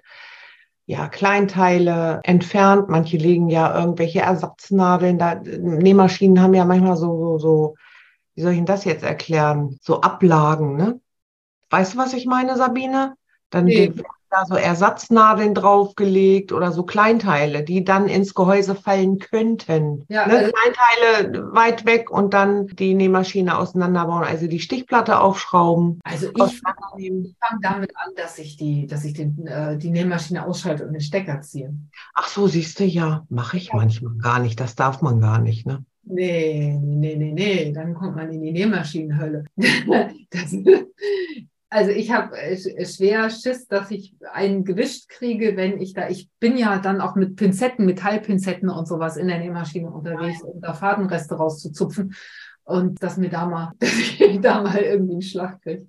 Ja, 0.86 1.10
Kleinteile 1.10 2.22
entfernt. 2.24 2.88
Manche 2.88 3.18
legen 3.18 3.50
ja 3.50 3.78
irgendwelche 3.78 4.22
Ersatznadeln. 4.22 5.20
Da, 5.20 5.36
Nähmaschinen 5.36 6.42
haben 6.42 6.54
ja 6.54 6.64
manchmal 6.64 6.96
so, 6.96 7.18
so, 7.18 7.38
so, 7.38 7.76
wie 8.36 8.42
soll 8.42 8.52
ich 8.52 8.58
denn 8.58 8.66
das 8.66 8.86
jetzt 8.86 9.04
erklären? 9.04 9.78
So 9.82 10.00
Ablagen, 10.00 10.78
ne? 10.78 11.02
Weißt 11.70 11.94
du, 11.94 11.98
was 11.98 12.14
ich 12.14 12.26
meine, 12.26 12.56
Sabine? 12.56 13.16
Dann 13.50 13.66
nee 13.66 13.92
da 14.34 14.46
so 14.46 14.56
Ersatznadeln 14.56 15.54
draufgelegt 15.54 16.52
oder 16.52 16.72
so 16.72 16.84
Kleinteile, 16.84 17.64
die 17.64 17.84
dann 17.84 18.08
ins 18.08 18.34
Gehäuse 18.34 18.76
fallen 18.76 19.20
könnten. 19.20 20.06
Ja, 20.10 20.28
ne? 20.28 20.40
also 20.40 20.52
Kleinteile 20.52 21.54
weit 21.54 21.86
weg 21.86 22.10
und 22.10 22.34
dann 22.34 22.68
die 22.68 22.96
Nähmaschine 22.96 23.58
auseinanderbauen, 23.58 24.24
also 24.24 24.48
die 24.48 24.60
Stichplatte 24.60 25.20
aufschrauben. 25.20 26.00
Also 26.04 26.30
ich 26.30 26.62
fange 26.62 27.60
damit 27.62 27.92
an, 27.96 28.12
dass 28.16 28.40
ich 28.40 28.58
die, 28.58 28.88
dass 28.88 29.06
ich 29.06 29.14
den, 29.14 29.46
äh, 29.46 29.78
die 29.78 29.92
Nähmaschine 29.92 30.46
ausschalte 30.46 30.86
und 30.86 30.94
den 30.94 31.02
Stecker 31.02 31.42
ziehe. 31.42 31.74
Ach 32.14 32.28
so, 32.28 32.48
siehst 32.48 32.80
du, 32.80 32.86
ja, 32.86 33.26
mache 33.30 33.58
ich 33.58 33.68
ja. 33.68 33.76
manchmal 33.76 34.16
gar 34.16 34.40
nicht. 34.40 34.60
Das 34.60 34.76
darf 34.76 35.02
man 35.02 35.20
gar 35.20 35.40
nicht, 35.40 35.68
ne? 35.68 35.86
Nee, 36.06 36.78
nee, 36.82 37.16
nee, 37.16 37.32
nee, 37.32 37.72
dann 37.72 37.94
kommt 37.94 38.18
man 38.18 38.30
in 38.30 38.42
die 38.42 38.52
Nähmaschinenhölle. 38.52 39.46
das, 39.56 40.54
also 41.74 41.90
ich 41.90 42.12
habe 42.12 42.36
schwer 42.86 43.30
Schiss, 43.32 43.68
dass 43.68 43.90
ich 43.90 44.16
einen 44.32 44.64
gewischt 44.64 45.10
kriege, 45.10 45.58
wenn 45.58 45.82
ich 45.82 45.94
da, 45.94 46.08
ich 46.08 46.30
bin 46.40 46.56
ja 46.56 46.78
dann 46.78 47.02
auch 47.02 47.16
mit 47.16 47.36
Pinzetten, 47.36 47.86
Metallpinzetten 47.86 48.70
und 48.70 48.88
sowas 48.88 49.18
in 49.18 49.28
der 49.28 49.40
Nähmaschine 49.40 49.90
unterwegs, 49.90 50.44
um 50.44 50.62
da 50.62 50.74
Fadenreste 50.74 51.34
rauszuzupfen 51.34 52.14
und 52.64 53.02
dass 53.02 53.18
mir 53.18 53.30
da 53.30 53.48
mal, 53.48 53.74
dass 53.80 53.92
ich 53.92 54.40
da 54.40 54.62
mal 54.62 54.78
irgendwie 54.78 55.14
einen 55.14 55.22
Schlag 55.24 55.62
kriege. 55.64 55.88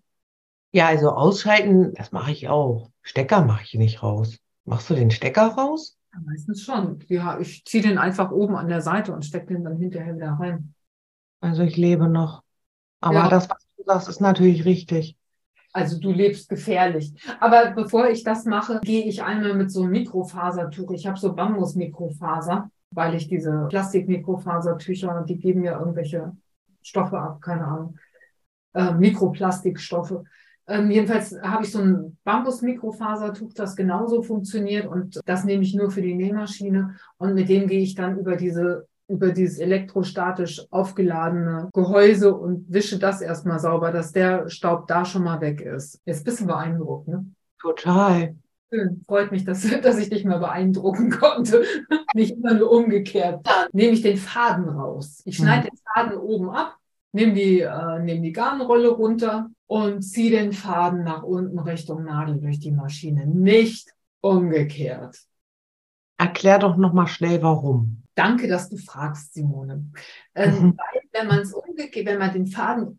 Ja, 0.72 0.86
also 0.86 1.10
ausschalten, 1.10 1.92
das 1.92 2.12
mache 2.12 2.32
ich 2.32 2.48
auch. 2.48 2.90
Stecker 3.02 3.44
mache 3.44 3.64
ich 3.64 3.74
nicht 3.74 4.02
raus. 4.02 4.38
Machst 4.64 4.88
du 4.88 4.94
den 4.94 5.10
Stecker 5.10 5.48
raus? 5.48 5.98
Ja, 6.14 6.20
meistens 6.24 6.62
schon. 6.62 6.98
Ja, 7.08 7.38
ich 7.38 7.64
ziehe 7.66 7.82
den 7.82 7.98
einfach 7.98 8.30
oben 8.30 8.56
an 8.56 8.68
der 8.68 8.80
Seite 8.80 9.12
und 9.12 9.24
stecke 9.24 9.52
den 9.52 9.64
dann 9.64 9.76
hinterher 9.76 10.16
wieder 10.16 10.38
rein. 10.40 10.74
Also 11.40 11.62
ich 11.62 11.76
lebe 11.76 12.08
noch. 12.08 12.42
Aber 13.00 13.18
ja. 13.18 13.28
das, 13.28 13.50
was 13.50 13.66
du 13.76 13.84
sagst, 13.84 14.08
ist 14.08 14.22
natürlich 14.22 14.64
richtig. 14.64 15.18
Also 15.74 15.98
du 15.98 16.12
lebst 16.12 16.48
gefährlich. 16.48 17.12
Aber 17.40 17.72
bevor 17.72 18.08
ich 18.08 18.22
das 18.22 18.44
mache, 18.44 18.80
gehe 18.84 19.04
ich 19.04 19.24
einmal 19.24 19.54
mit 19.54 19.72
so 19.72 19.82
einem 19.82 19.90
Mikrofasertuch. 19.90 20.92
Ich 20.92 21.06
habe 21.06 21.18
so 21.18 21.34
Bambus-Mikrofaser, 21.34 22.70
weil 22.92 23.16
ich 23.16 23.26
diese 23.26 23.66
Plastik-Mikrofasertücher, 23.70 25.24
die 25.28 25.36
geben 25.36 25.64
ja 25.64 25.80
irgendwelche 25.80 26.36
Stoffe 26.80 27.18
ab, 27.18 27.42
keine 27.42 27.64
Ahnung. 27.64 27.98
Äh, 28.72 28.92
Mikroplastikstoffe. 28.92 30.22
Ähm, 30.68 30.92
jedenfalls 30.92 31.36
habe 31.42 31.64
ich 31.64 31.72
so 31.72 31.80
ein 31.80 32.18
Bambus-Mikrofasertuch, 32.22 33.52
das 33.54 33.74
genauso 33.74 34.22
funktioniert 34.22 34.86
und 34.86 35.20
das 35.24 35.44
nehme 35.44 35.64
ich 35.64 35.74
nur 35.74 35.90
für 35.90 36.02
die 36.02 36.14
Nähmaschine 36.14 36.94
und 37.18 37.34
mit 37.34 37.48
dem 37.48 37.66
gehe 37.66 37.82
ich 37.82 37.96
dann 37.96 38.16
über 38.16 38.36
diese 38.36 38.86
über 39.08 39.32
dieses 39.32 39.58
elektrostatisch 39.58 40.62
aufgeladene 40.70 41.68
Gehäuse 41.72 42.34
und 42.34 42.64
wische 42.68 42.98
das 42.98 43.20
erstmal 43.20 43.58
sauber, 43.58 43.92
dass 43.92 44.12
der 44.12 44.48
Staub 44.48 44.86
da 44.86 45.04
schon 45.04 45.24
mal 45.24 45.40
weg 45.40 45.60
ist. 45.60 46.00
Jetzt 46.04 46.22
ein 46.22 46.24
bisschen 46.24 46.46
beeindruckt, 46.46 47.08
ne? 47.08 47.26
Total. 47.60 48.34
Schön. 48.72 49.04
Freut 49.06 49.30
mich, 49.30 49.44
dass, 49.44 49.62
dass 49.82 49.98
ich 49.98 50.10
dich 50.10 50.24
mal 50.24 50.38
beeindrucken 50.38 51.10
konnte. 51.10 51.64
Nicht 52.14 52.36
immer 52.36 52.54
nur 52.54 52.70
umgekehrt. 52.70 53.46
Dann 53.46 53.68
nehme 53.72 53.92
ich 53.92 54.02
den 54.02 54.16
Faden 54.16 54.68
raus. 54.68 55.22
Ich 55.24 55.36
schneide 55.36 55.68
den 55.68 55.78
Faden 55.92 56.18
oben 56.18 56.50
ab, 56.50 56.76
nehme 57.12 57.34
die, 57.34 57.60
äh, 57.60 57.98
nehme 58.00 58.22
die 58.22 58.32
Garnrolle 58.32 58.88
runter 58.88 59.50
und 59.66 60.02
ziehe 60.02 60.30
den 60.30 60.52
Faden 60.52 61.04
nach 61.04 61.22
unten 61.22 61.58
Richtung 61.58 62.04
Nadel 62.04 62.40
durch 62.40 62.58
die 62.58 62.72
Maschine. 62.72 63.26
Nicht 63.26 63.90
umgekehrt. 64.20 65.18
Erklär 66.16 66.58
doch 66.58 66.76
nochmal 66.76 67.08
schnell, 67.08 67.42
warum. 67.42 68.03
Danke, 68.14 68.48
dass 68.48 68.68
du 68.68 68.76
fragst, 68.76 69.34
Simone. 69.34 69.86
Ähm, 70.34 70.50
mhm. 70.50 70.78
Weil, 70.78 71.00
wenn 71.12 71.26
man 71.26 71.40
es 71.40 71.52
umgekehrt, 71.52 72.06
wenn 72.06 72.18
man 72.18 72.32
den 72.32 72.46
Faden 72.46 72.98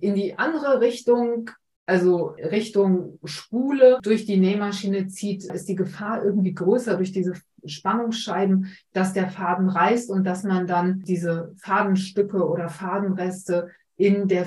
in 0.00 0.14
die 0.14 0.38
andere 0.38 0.80
Richtung 0.80 1.50
also 1.86 2.34
Richtung 2.38 3.18
Spule 3.24 4.00
durch 4.02 4.26
die 4.26 4.38
Nähmaschine 4.38 5.06
zieht, 5.06 5.44
ist 5.44 5.68
die 5.68 5.76
Gefahr 5.76 6.24
irgendwie 6.24 6.52
größer 6.52 6.96
durch 6.96 7.12
diese 7.12 7.34
Spannungsscheiben, 7.64 8.76
dass 8.92 9.12
der 9.12 9.30
Faden 9.30 9.68
reißt 9.68 10.10
und 10.10 10.24
dass 10.24 10.42
man 10.42 10.66
dann 10.66 11.02
diese 11.02 11.54
Fadenstücke 11.58 12.44
oder 12.44 12.68
Fadenreste 12.68 13.70
in 13.96 14.26
der 14.26 14.46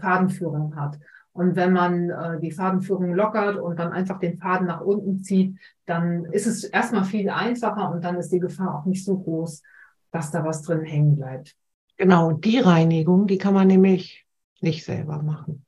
Fadenführung 0.00 0.74
hat. 0.76 0.98
Und 1.40 1.56
wenn 1.56 1.72
man 1.72 2.10
äh, 2.10 2.38
die 2.38 2.50
Fadenführung 2.50 3.14
lockert 3.14 3.56
und 3.56 3.78
dann 3.78 3.92
einfach 3.92 4.18
den 4.18 4.36
Faden 4.36 4.66
nach 4.66 4.82
unten 4.82 5.22
zieht, 5.22 5.56
dann 5.86 6.26
ist 6.26 6.46
es 6.46 6.64
erstmal 6.64 7.04
viel 7.04 7.30
einfacher 7.30 7.90
und 7.90 8.04
dann 8.04 8.16
ist 8.16 8.30
die 8.30 8.40
Gefahr 8.40 8.74
auch 8.74 8.84
nicht 8.84 9.06
so 9.06 9.18
groß, 9.18 9.62
dass 10.10 10.30
da 10.30 10.44
was 10.44 10.60
drin 10.60 10.82
hängen 10.82 11.16
bleibt. 11.16 11.56
Genau, 11.96 12.32
die 12.32 12.58
Reinigung, 12.58 13.26
die 13.26 13.38
kann 13.38 13.54
man 13.54 13.68
nämlich 13.68 14.26
nicht 14.60 14.84
selber 14.84 15.22
machen 15.22 15.64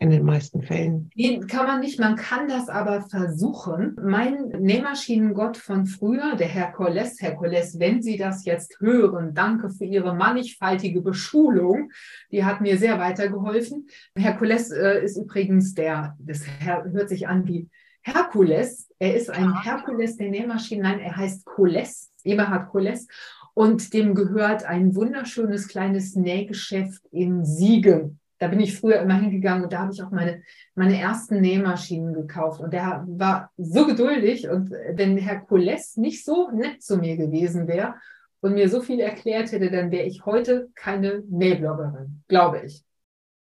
in 0.00 0.08
den 0.08 0.24
meisten 0.24 0.62
Fällen. 0.62 1.10
Nee, 1.14 1.40
kann 1.40 1.66
man 1.66 1.80
nicht, 1.80 2.00
man 2.00 2.16
kann 2.16 2.48
das 2.48 2.70
aber 2.70 3.02
versuchen. 3.02 3.98
Mein 4.02 4.48
Nähmaschinengott 4.48 5.58
von 5.58 5.84
früher, 5.84 6.36
der 6.36 6.48
Herr 6.48 6.72
Colles, 6.72 7.20
Herr 7.20 7.36
Colles, 7.36 7.78
wenn 7.78 8.00
Sie 8.00 8.16
das 8.16 8.46
jetzt 8.46 8.80
hören, 8.80 9.34
danke 9.34 9.68
für 9.68 9.84
Ihre 9.84 10.14
mannigfaltige 10.14 11.02
Beschulung. 11.02 11.90
Die 12.32 12.46
hat 12.46 12.62
mir 12.62 12.78
sehr 12.78 12.98
weitergeholfen. 12.98 13.88
Herr 14.14 14.38
Colles 14.38 14.70
äh, 14.70 15.04
ist 15.04 15.18
übrigens 15.18 15.74
der, 15.74 16.16
das 16.18 16.44
hört 16.60 17.10
sich 17.10 17.28
an 17.28 17.46
wie 17.46 17.68
Herkules. 18.00 18.88
Er 18.98 19.14
ist 19.14 19.28
ein 19.28 19.44
ja. 19.44 19.64
Herkules 19.64 20.16
der 20.16 20.30
Nähmaschinen. 20.30 20.82
Nein, 20.82 21.00
er 21.00 21.14
heißt 21.14 21.44
Colles, 21.44 22.10
Eberhard 22.24 22.70
Colles. 22.70 23.06
Und 23.52 23.92
dem 23.92 24.14
gehört 24.14 24.64
ein 24.64 24.94
wunderschönes 24.94 25.68
kleines 25.68 26.16
Nähgeschäft 26.16 27.04
in 27.10 27.44
Siegen 27.44 28.19
da 28.40 28.48
bin 28.48 28.58
ich 28.58 28.76
früher 28.76 29.00
immer 29.00 29.14
hingegangen 29.14 29.64
und 29.64 29.72
da 29.72 29.80
habe 29.80 29.92
ich 29.92 30.02
auch 30.02 30.10
meine, 30.10 30.42
meine 30.74 30.98
ersten 30.98 31.42
Nähmaschinen 31.42 32.14
gekauft. 32.14 32.60
Und 32.60 32.72
der 32.72 33.04
war 33.06 33.52
so 33.58 33.86
geduldig. 33.86 34.48
Und 34.48 34.70
wenn 34.70 35.18
Herr 35.18 35.40
Coles 35.40 35.98
nicht 35.98 36.24
so 36.24 36.50
nett 36.50 36.82
zu 36.82 36.96
mir 36.96 37.18
gewesen 37.18 37.68
wäre 37.68 37.96
und 38.40 38.54
mir 38.54 38.70
so 38.70 38.80
viel 38.80 38.98
erklärt 38.98 39.52
hätte, 39.52 39.70
dann 39.70 39.90
wäre 39.90 40.06
ich 40.06 40.24
heute 40.24 40.70
keine 40.74 41.22
Nähbloggerin, 41.28 42.22
glaube 42.28 42.62
ich. 42.64 42.82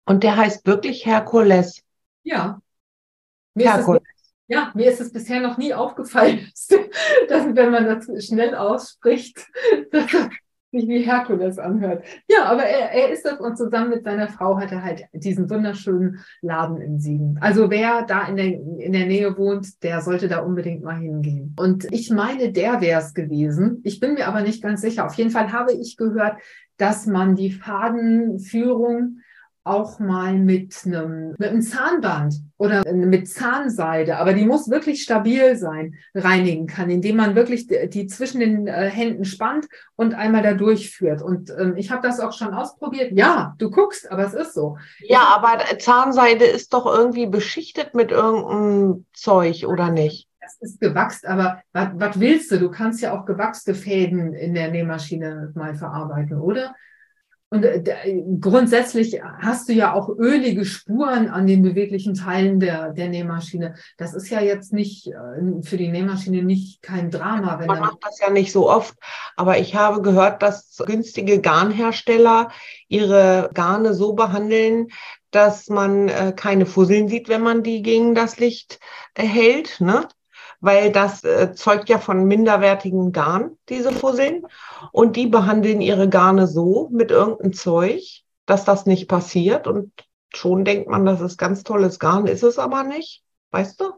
Und 0.06 0.22
der 0.22 0.36
heißt 0.36 0.64
wirklich 0.64 1.04
Herr 1.04 1.22
Coles? 1.22 1.82
Ja. 2.22 2.60
Mir 3.54 3.72
Herkules. 3.74 4.02
ja, 4.46 4.70
mir 4.76 4.92
ist 4.92 5.00
es 5.00 5.12
bisher 5.12 5.40
noch 5.40 5.58
nie 5.58 5.74
aufgefallen, 5.74 6.52
dass, 7.28 7.46
wenn 7.46 7.70
man 7.72 7.86
das 7.86 8.26
schnell 8.26 8.54
ausspricht, 8.54 9.44
dass, 9.90 10.28
sich 10.74 10.88
wie 10.88 11.02
Herkules 11.02 11.58
anhört. 11.58 12.04
Ja, 12.28 12.44
aber 12.44 12.64
er, 12.64 12.90
er 12.90 13.10
ist 13.10 13.24
das 13.24 13.40
und 13.40 13.56
zusammen 13.56 13.90
mit 13.90 14.04
seiner 14.04 14.28
Frau 14.28 14.58
hat 14.58 14.72
er 14.72 14.82
halt 14.82 15.04
diesen 15.12 15.48
wunderschönen 15.48 16.18
Laden 16.42 16.80
in 16.80 16.98
Siegen. 16.98 17.38
Also 17.40 17.70
wer 17.70 18.02
da 18.02 18.26
in 18.26 18.36
der, 18.36 18.46
in 18.46 18.92
der 18.92 19.06
Nähe 19.06 19.36
wohnt, 19.38 19.82
der 19.82 20.00
sollte 20.00 20.28
da 20.28 20.40
unbedingt 20.40 20.82
mal 20.82 20.98
hingehen. 20.98 21.54
Und 21.58 21.86
ich 21.92 22.10
meine, 22.10 22.52
der 22.52 22.80
wäre 22.80 23.00
es 23.00 23.14
gewesen. 23.14 23.80
Ich 23.84 24.00
bin 24.00 24.14
mir 24.14 24.26
aber 24.26 24.42
nicht 24.42 24.62
ganz 24.62 24.80
sicher. 24.80 25.06
Auf 25.06 25.14
jeden 25.14 25.30
Fall 25.30 25.52
habe 25.52 25.72
ich 25.72 25.96
gehört, 25.96 26.36
dass 26.76 27.06
man 27.06 27.36
die 27.36 27.52
Fadenführung 27.52 29.20
auch 29.64 29.98
mal 29.98 30.34
mit 30.34 30.76
einem, 30.84 31.34
mit 31.38 31.48
einem 31.48 31.62
Zahnband 31.62 32.34
oder 32.58 32.84
mit 32.92 33.28
Zahnseide, 33.28 34.18
aber 34.18 34.34
die 34.34 34.44
muss 34.44 34.68
wirklich 34.68 35.02
stabil 35.02 35.56
sein, 35.56 35.94
reinigen 36.14 36.66
kann, 36.66 36.90
indem 36.90 37.16
man 37.16 37.34
wirklich 37.34 37.66
die 37.66 38.06
zwischen 38.06 38.40
den 38.40 38.66
äh, 38.66 38.90
Händen 38.90 39.24
spannt 39.24 39.66
und 39.96 40.14
einmal 40.14 40.42
da 40.42 40.52
durchführt. 40.52 41.22
Und 41.22 41.50
ähm, 41.58 41.76
ich 41.76 41.90
habe 41.90 42.06
das 42.06 42.20
auch 42.20 42.32
schon 42.32 42.52
ausprobiert. 42.52 43.12
Ja, 43.12 43.54
du 43.58 43.70
guckst, 43.70 44.10
aber 44.10 44.26
es 44.26 44.34
ist 44.34 44.52
so. 44.52 44.76
Ja, 45.00 45.34
aber 45.34 45.78
Zahnseide 45.78 46.44
ist 46.44 46.74
doch 46.74 46.84
irgendwie 46.84 47.26
beschichtet 47.26 47.94
mit 47.94 48.10
irgendeinem 48.10 49.06
Zeug, 49.14 49.66
oder 49.66 49.90
nicht? 49.90 50.28
Das 50.40 50.56
ist 50.60 50.78
gewachst, 50.78 51.26
aber 51.26 51.62
was 51.72 52.20
willst 52.20 52.50
du? 52.50 52.58
Du 52.58 52.70
kannst 52.70 53.00
ja 53.00 53.18
auch 53.18 53.24
gewachste 53.24 53.74
Fäden 53.74 54.34
in 54.34 54.52
der 54.52 54.70
Nähmaschine 54.70 55.52
mal 55.54 55.74
verarbeiten, 55.74 56.38
oder? 56.38 56.74
Und 57.50 57.62
äh, 57.62 58.22
grundsätzlich 58.40 59.20
hast 59.22 59.68
du 59.68 59.72
ja 59.72 59.92
auch 59.92 60.08
ölige 60.08 60.64
Spuren 60.64 61.28
an 61.28 61.46
den 61.46 61.62
beweglichen 61.62 62.14
Teilen 62.14 62.58
der, 62.58 62.92
der 62.92 63.08
Nähmaschine. 63.08 63.74
Das 63.96 64.12
ist 64.14 64.28
ja 64.28 64.40
jetzt 64.40 64.72
nicht 64.72 65.06
äh, 65.06 65.62
für 65.62 65.76
die 65.76 65.88
Nähmaschine 65.88 66.42
nicht 66.42 66.82
kein 66.82 67.10
Drama. 67.10 67.60
Wenn 67.60 67.68
Man 67.68 67.80
macht 67.80 67.98
das 68.02 68.18
ja 68.18 68.30
nicht 68.30 68.50
so 68.50 68.68
oft, 68.68 68.94
aber 69.36 69.58
ich 69.58 69.76
habe 69.76 70.02
gehört, 70.02 70.42
dass 70.42 70.82
günstige 70.84 71.40
Garnhersteller 71.40 72.50
ihre 72.88 73.50
Garne 73.54 73.94
so 73.94 74.14
behandeln, 74.14 74.88
dass 75.30 75.68
man 75.68 76.08
äh, 76.08 76.32
keine 76.34 76.66
Fusseln 76.66 77.08
sieht, 77.08 77.28
wenn 77.28 77.42
man 77.42 77.62
die 77.62 77.82
gegen 77.82 78.14
das 78.14 78.38
Licht 78.38 78.80
hält. 79.16 79.80
Ne? 79.80 80.08
Weil 80.60 80.92
das 80.92 81.24
äh, 81.24 81.52
zeugt 81.54 81.88
ja 81.88 81.98
von 81.98 82.24
minderwertigen 82.24 83.12
Garn, 83.12 83.56
diese 83.68 83.92
Fusseln. 83.92 84.46
Und 84.92 85.16
die 85.16 85.26
behandeln 85.26 85.80
ihre 85.80 86.08
Garne 86.08 86.46
so 86.46 86.88
mit 86.92 87.10
irgendeinem 87.10 87.52
Zeug, 87.52 88.22
dass 88.46 88.64
das 88.64 88.86
nicht 88.86 89.08
passiert. 89.08 89.66
Und 89.66 89.92
schon 90.34 90.64
denkt 90.64 90.88
man, 90.88 91.04
das 91.04 91.20
ist 91.20 91.38
ganz 91.38 91.62
tolles 91.62 91.98
Garn, 91.98 92.26
ist 92.26 92.42
es 92.42 92.58
aber 92.58 92.82
nicht. 92.84 93.22
Weißt 93.50 93.80
du? 93.80 93.92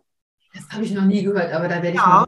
Das 0.55 0.69
habe 0.71 0.85
ich 0.85 0.93
noch 0.93 1.05
nie 1.05 1.23
gehört, 1.23 1.53
aber 1.53 1.69
da 1.69 1.77
werde 1.77 1.91
ich. 1.91 1.95
Ja, 1.97 2.27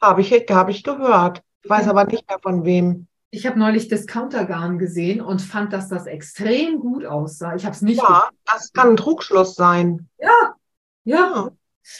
habe 0.00 0.20
ich, 0.20 0.32
hab 0.32 0.68
ich 0.68 0.82
gehört. 0.82 1.42
Ich 1.62 1.70
weiß 1.70 1.88
aber 1.88 2.04
nicht 2.04 2.28
mehr 2.28 2.38
von 2.40 2.64
wem. 2.64 3.06
Ich 3.32 3.46
habe 3.46 3.58
neulich 3.58 3.86
Discountergarn 3.86 4.78
gesehen 4.78 5.20
und 5.20 5.40
fand, 5.40 5.72
dass 5.72 5.88
das 5.88 6.06
extrem 6.06 6.80
gut 6.80 7.04
aussah. 7.04 7.54
Ich 7.54 7.64
habe 7.64 7.74
es 7.74 7.82
nicht. 7.82 7.98
Ja, 7.98 8.28
gesehen. 8.28 8.38
das 8.44 8.72
kann 8.72 8.88
ein 8.90 8.96
Trugschluss 8.96 9.54
sein. 9.54 10.08
Ja, 10.18 10.54
ja. 11.04 11.50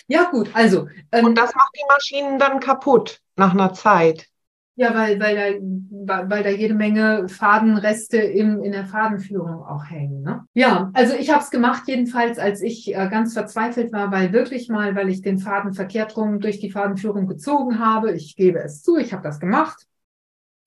Ja, 0.07 0.31
gut, 0.31 0.51
also. 0.55 0.89
Ähm, 1.13 1.27
und 1.27 1.39
das 1.39 1.55
macht 1.55 1.73
die 1.75 1.87
Maschinen 1.89 2.39
dann 2.39 2.61
kaputt 2.61 3.21
nach 3.37 3.53
einer 3.53 3.73
Zeit. 3.73 4.27
Ja, 4.77 4.95
weil, 4.95 5.21
weil, 5.21 5.59
da, 5.61 6.31
weil 6.31 6.43
da 6.43 6.49
jede 6.49 6.73
Menge 6.73 7.29
Fadenreste 7.29 8.17
im, 8.17 8.63
in 8.63 8.73
der 8.73 8.87
Fadenführung 8.87 9.63
auch 9.63 9.85
hängen. 9.85 10.23
Ne? 10.23 10.47
Ja, 10.55 10.91
also 10.95 11.15
ich 11.15 11.31
habe 11.31 11.43
es 11.43 11.51
gemacht, 11.51 11.83
jedenfalls, 11.87 12.39
als 12.39 12.63
ich 12.63 12.95
äh, 12.95 13.09
ganz 13.11 13.35
verzweifelt 13.35 13.93
war, 13.93 14.11
weil 14.11 14.33
wirklich 14.33 14.71
mal, 14.71 14.95
weil 14.97 15.11
ich 15.11 15.21
den 15.21 15.39
Faden 15.39 15.75
verkehrt 15.75 16.17
rum 16.17 16.41
durch 16.41 16.61
die 16.61 16.71
Fadenführung 16.71 17.27
gezogen 17.27 17.79
habe. 17.79 18.13
Ich 18.13 18.37
gebe 18.37 18.61
es 18.61 18.83
zu, 18.83 18.97
ich 18.97 19.13
habe 19.13 19.23
das 19.23 19.39
gemacht. 19.39 19.87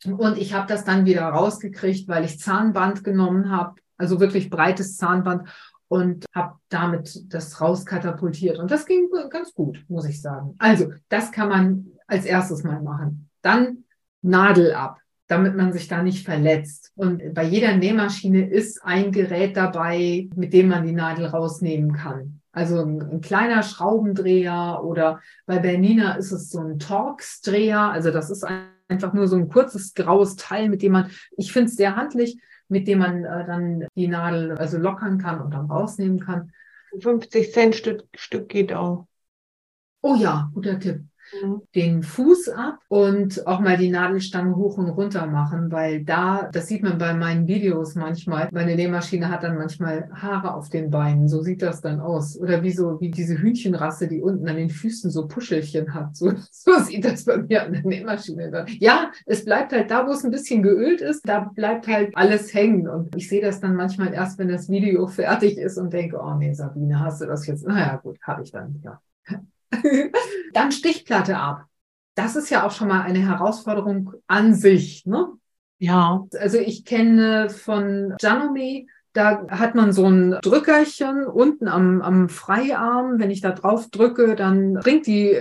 Und 0.05 0.37
ich 0.37 0.53
habe 0.53 0.67
das 0.67 0.83
dann 0.83 1.05
wieder 1.05 1.23
rausgekriegt, 1.23 2.07
weil 2.07 2.25
ich 2.25 2.39
Zahnband 2.39 3.03
genommen 3.03 3.49
habe, 3.49 3.75
also 3.97 4.19
wirklich 4.19 4.49
breites 4.49 4.97
Zahnband 4.97 5.47
und 5.93 6.25
habe 6.33 6.55
damit 6.69 7.31
das 7.31 7.61
rauskatapultiert. 7.61 8.57
Und 8.57 8.71
das 8.71 8.87
ging 8.87 9.09
ganz 9.29 9.53
gut, 9.53 9.85
muss 9.89 10.05
ich 10.05 10.23
sagen. 10.23 10.55
Also, 10.57 10.91
das 11.07 11.31
kann 11.31 11.49
man 11.49 11.85
als 12.07 12.25
erstes 12.25 12.63
mal 12.63 12.81
machen. 12.81 13.29
Dann 13.43 13.83
Nadel 14.23 14.73
ab, 14.73 14.97
damit 15.27 15.55
man 15.55 15.71
sich 15.71 15.87
da 15.87 16.01
nicht 16.01 16.25
verletzt. 16.25 16.91
Und 16.95 17.35
bei 17.35 17.43
jeder 17.43 17.77
Nähmaschine 17.77 18.49
ist 18.49 18.83
ein 18.83 19.11
Gerät 19.11 19.55
dabei, 19.55 20.29
mit 20.35 20.51
dem 20.53 20.69
man 20.69 20.83
die 20.83 20.93
Nadel 20.93 21.27
rausnehmen 21.27 21.93
kann. 21.93 22.41
Also 22.51 22.81
ein, 22.81 22.99
ein 22.99 23.21
kleiner 23.21 23.61
Schraubendreher 23.61 24.81
oder 24.83 25.21
bei 25.45 25.59
Bernina 25.59 26.13
ist 26.13 26.31
es 26.31 26.49
so 26.49 26.59
ein 26.59 26.79
Torx-Dreher. 26.79 27.91
Also 27.91 28.09
das 28.09 28.31
ist 28.31 28.43
einfach 28.87 29.13
nur 29.13 29.27
so 29.27 29.35
ein 29.35 29.47
kurzes 29.47 29.93
graues 29.93 30.37
Teil, 30.37 30.69
mit 30.69 30.81
dem 30.81 30.93
man, 30.93 31.11
ich 31.37 31.53
finde 31.53 31.69
es 31.69 31.75
sehr 31.75 31.95
handlich, 31.95 32.39
mit 32.67 32.87
dem 32.87 32.99
man 32.99 33.23
äh, 33.23 33.45
dann 33.45 33.87
die 33.95 34.07
Nadel 34.07 34.53
also 34.57 34.77
lockern 34.77 35.17
kann 35.17 35.41
und 35.41 35.51
dann 35.51 35.65
rausnehmen 35.69 36.19
kann. 36.19 36.51
50 36.99 37.51
Cent 37.51 37.75
Stück, 37.75 38.03
Stück 38.15 38.49
geht 38.49 38.73
auch. 38.73 39.07
Oh 40.01 40.15
ja, 40.15 40.49
guter 40.53 40.79
Tipp. 40.79 41.03
Mhm. 41.41 41.61
den 41.75 42.03
Fuß 42.03 42.49
ab 42.49 42.79
und 42.87 43.45
auch 43.47 43.59
mal 43.59 43.77
die 43.77 43.89
Nadelstange 43.89 44.55
hoch 44.55 44.77
und 44.77 44.89
runter 44.89 45.25
machen, 45.25 45.71
weil 45.71 46.03
da, 46.03 46.49
das 46.51 46.67
sieht 46.67 46.83
man 46.83 46.97
bei 46.97 47.13
meinen 47.13 47.47
Videos 47.47 47.95
manchmal, 47.95 48.49
meine 48.51 48.75
Nähmaschine 48.75 49.29
hat 49.29 49.43
dann 49.43 49.57
manchmal 49.57 50.09
Haare 50.13 50.53
auf 50.53 50.69
den 50.69 50.89
Beinen, 50.89 51.27
so 51.27 51.41
sieht 51.41 51.61
das 51.61 51.81
dann 51.81 51.99
aus. 51.99 52.37
Oder 52.39 52.63
wie 52.63 52.71
so, 52.71 52.99
wie 52.99 53.11
diese 53.11 53.37
Hühnchenrasse, 53.37 54.07
die 54.07 54.21
unten 54.21 54.47
an 54.47 54.57
den 54.57 54.69
Füßen 54.69 55.11
so 55.11 55.27
Puschelchen 55.27 55.93
hat, 55.93 56.15
so, 56.15 56.31
so 56.51 56.73
sieht 56.79 57.05
das 57.05 57.25
bei 57.25 57.37
mir 57.37 57.63
an 57.63 57.73
der 57.73 57.83
Nähmaschine. 57.83 58.51
Dann. 58.51 58.67
Ja, 58.79 59.11
es 59.25 59.45
bleibt 59.45 59.73
halt 59.73 59.91
da, 59.91 60.07
wo 60.07 60.11
es 60.11 60.23
ein 60.23 60.31
bisschen 60.31 60.63
geölt 60.63 61.01
ist, 61.01 61.27
da 61.27 61.51
bleibt 61.55 61.87
halt 61.87 62.15
alles 62.15 62.53
hängen 62.53 62.87
und 62.87 63.15
ich 63.15 63.29
sehe 63.29 63.41
das 63.41 63.59
dann 63.59 63.75
manchmal 63.75 64.13
erst, 64.13 64.39
wenn 64.39 64.49
das 64.49 64.69
Video 64.69 65.07
fertig 65.23 65.57
ist 65.57 65.77
und 65.77 65.93
denke, 65.93 66.19
oh 66.19 66.35
nee, 66.35 66.53
Sabine, 66.53 66.99
hast 66.99 67.21
du 67.21 67.25
das 67.25 67.45
jetzt? 67.47 67.65
Naja, 67.67 67.99
gut, 68.01 68.17
habe 68.23 68.43
ich 68.43 68.51
dann, 68.51 68.81
ja. 68.83 68.99
Dann 70.53 70.71
Stichplatte 70.71 71.37
ab. 71.37 71.65
Das 72.15 72.35
ist 72.35 72.49
ja 72.49 72.65
auch 72.65 72.71
schon 72.71 72.87
mal 72.87 73.01
eine 73.01 73.19
Herausforderung 73.19 74.13
an 74.27 74.53
sich. 74.53 75.05
Ne? 75.05 75.27
Ja. 75.79 76.25
Also 76.39 76.59
ich 76.59 76.85
kenne 76.85 77.49
von 77.49 78.15
Janome, 78.21 78.85
da 79.13 79.45
hat 79.49 79.75
man 79.75 79.93
so 79.93 80.07
ein 80.07 80.37
Drückerchen 80.41 81.25
unten 81.25 81.67
am, 81.67 82.01
am 82.01 82.29
Freiarm. 82.29 83.19
Wenn 83.19 83.29
ich 83.29 83.41
da 83.41 83.51
drauf 83.51 83.89
drücke, 83.89 84.35
dann 84.35 84.73
bringt 84.73 85.05
die, 85.05 85.35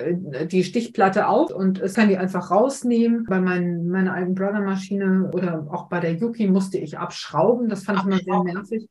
die 0.46 0.64
Stichplatte 0.64 1.26
auf 1.26 1.50
und 1.50 1.80
es 1.80 1.94
kann 1.94 2.08
die 2.08 2.18
einfach 2.18 2.50
rausnehmen. 2.50 3.24
Bei 3.24 3.40
mein, 3.40 3.88
meiner 3.88 4.12
alten 4.12 4.34
Brother-Maschine 4.34 5.30
oder 5.32 5.66
auch 5.70 5.88
bei 5.88 6.00
der 6.00 6.14
Yuki 6.14 6.48
musste 6.48 6.78
ich 6.78 6.98
abschrauben. 6.98 7.68
Das 7.68 7.84
fand 7.84 8.00
ich 8.00 8.04
immer 8.06 8.18
sehr 8.18 8.54
nervig 8.54 8.88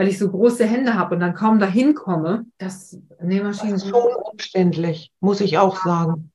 weil 0.00 0.08
ich 0.08 0.18
so 0.18 0.30
große 0.30 0.64
Hände 0.64 0.94
habe 0.94 1.14
und 1.14 1.20
dann 1.20 1.34
kaum 1.34 1.58
dahin 1.58 1.94
komme. 1.94 2.46
Das 2.56 2.98
Nähmaschinen 3.20 3.74
das 3.74 3.82
ist 3.82 3.90
schon 3.90 4.14
umständlich, 4.32 5.12
muss 5.20 5.42
ich 5.42 5.58
auch 5.58 5.76
sagen. 5.84 6.32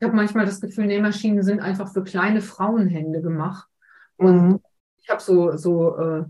Ich 0.00 0.04
habe 0.04 0.16
manchmal 0.16 0.46
das 0.46 0.60
Gefühl, 0.60 0.86
Nähmaschinen 0.86 1.44
sind 1.44 1.60
einfach 1.60 1.92
für 1.92 2.02
kleine 2.02 2.40
Frauenhände 2.40 3.22
gemacht. 3.22 3.68
Und 4.16 4.48
mhm. 4.48 4.60
ich 4.96 5.08
habe 5.10 5.22
so, 5.22 5.56
so, 5.56 5.96
äh, 5.96 6.24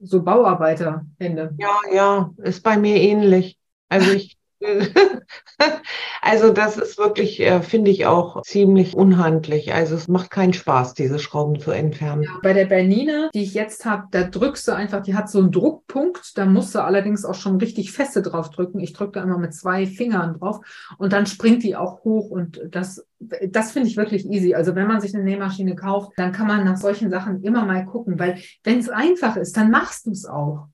so 0.00 0.24
Bauarbeiterhände. 0.24 1.54
Ja, 1.58 1.78
ja, 1.92 2.30
ist 2.38 2.64
bei 2.64 2.76
mir 2.76 2.96
ähnlich. 2.96 3.56
Also 3.88 4.10
ich 4.10 4.36
also 6.22 6.52
das 6.52 6.76
ist 6.76 6.98
wirklich, 6.98 7.40
äh, 7.40 7.62
finde 7.62 7.90
ich 7.90 8.06
auch 8.06 8.42
ziemlich 8.42 8.94
unhandlich. 8.94 9.72
Also 9.72 9.94
es 9.94 10.06
macht 10.08 10.30
keinen 10.30 10.52
Spaß, 10.52 10.94
diese 10.94 11.18
Schrauben 11.18 11.58
zu 11.58 11.70
entfernen. 11.70 12.24
Ja, 12.24 12.30
bei 12.42 12.52
der 12.52 12.66
Bernina, 12.66 13.30
die 13.32 13.42
ich 13.42 13.54
jetzt 13.54 13.84
habe, 13.86 14.08
da 14.10 14.24
drückst 14.24 14.68
du 14.68 14.72
einfach, 14.72 15.02
die 15.02 15.14
hat 15.14 15.30
so 15.30 15.38
einen 15.38 15.50
Druckpunkt, 15.50 16.36
da 16.36 16.44
musst 16.44 16.74
du 16.74 16.80
allerdings 16.80 17.24
auch 17.24 17.34
schon 17.34 17.56
richtig 17.56 17.92
feste 17.92 18.22
drauf 18.22 18.50
drücken. 18.50 18.80
Ich 18.80 18.92
drücke 18.92 19.12
da 19.12 19.22
immer 19.22 19.38
mit 19.38 19.54
zwei 19.54 19.86
Fingern 19.86 20.38
drauf 20.38 20.60
und 20.98 21.12
dann 21.12 21.26
springt 21.26 21.62
die 21.62 21.76
auch 21.76 22.04
hoch 22.04 22.30
und 22.30 22.60
das, 22.70 23.06
das 23.18 23.72
finde 23.72 23.88
ich 23.88 23.96
wirklich 23.96 24.26
easy. 24.26 24.54
Also 24.54 24.74
wenn 24.74 24.86
man 24.86 25.00
sich 25.00 25.14
eine 25.14 25.24
Nähmaschine 25.24 25.74
kauft, 25.74 26.12
dann 26.16 26.32
kann 26.32 26.46
man 26.46 26.64
nach 26.64 26.76
solchen 26.76 27.10
Sachen 27.10 27.42
immer 27.42 27.64
mal 27.64 27.86
gucken, 27.86 28.18
weil 28.18 28.38
wenn 28.62 28.78
es 28.78 28.90
einfach 28.90 29.36
ist, 29.36 29.56
dann 29.56 29.70
machst 29.70 30.06
du 30.06 30.10
es 30.10 30.26
auch. 30.26 30.68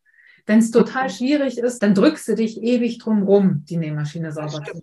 Wenn 0.47 0.61
es 0.61 0.71
total 0.71 1.11
schwierig 1.11 1.59
ist, 1.59 1.83
dann 1.83 1.95
drückst 1.95 2.29
du 2.29 2.35
dich 2.37 2.63
ewig 2.63 2.99
drum 2.99 3.25
rum, 3.25 3.65
die 3.69 3.77
Nähmaschine 3.77 4.33
sauber 4.33 4.63
zu 4.63 4.81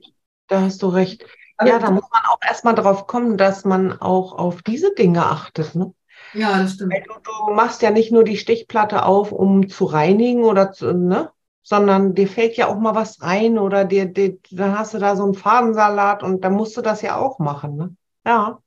Da 0.48 0.62
hast 0.62 0.84
du 0.84 0.88
recht. 0.88 1.25
ja, 1.63 1.79
da 1.79 1.89
muss 1.89 2.03
man 2.12 2.22
auch 2.25 2.39
erstmal 2.46 2.75
drauf 2.75 3.08
kommen, 3.08 3.38
dass 3.38 3.63
man 3.63 3.93
auch 3.93 4.34
auf 4.34 4.62
diese 4.62 4.93
Dinge 4.93 5.25
achtet. 5.25 5.74
Ne? 5.74 5.93
Ja, 6.34 6.62
das 6.62 6.74
stimmt. 6.74 6.93
Du, 7.08 7.13
du, 7.24 7.53
machst 7.53 7.82
ja 7.82 7.91
nicht 7.91 8.12
nur 8.12 8.25
die 8.25 8.38
Stichplatte 8.38 9.05
auf, 9.05 9.32
um 9.32 9.70
zu 9.70 9.86
reinigen 9.86 10.43
oder 10.43 10.74
zu, 10.74 10.93
ne? 10.93 11.32
sondern 11.62 12.13
dir 12.13 12.27
fällt 12.27 12.58
ja 12.58 12.67
auch 12.67 12.77
mal 12.77 12.93
was 12.93 13.22
rein 13.22 13.58
oder 13.58 13.86
dir, 13.86 14.05
dir, 14.05 14.38
dann 14.51 14.77
hast 14.77 14.93
du 14.93 15.00
da 15.00 15.15
so 15.15 15.24
einen 15.24 15.34
Fadensalat 15.34 16.24
und 16.24 16.43
dann 16.43 16.53
musst 16.53 16.75
du 16.75 16.82
das 16.82 17.01
ja 17.01 17.17
auch 17.17 17.39
machen. 17.39 17.77
Ne? 17.77 17.96
Ja. 18.25 18.60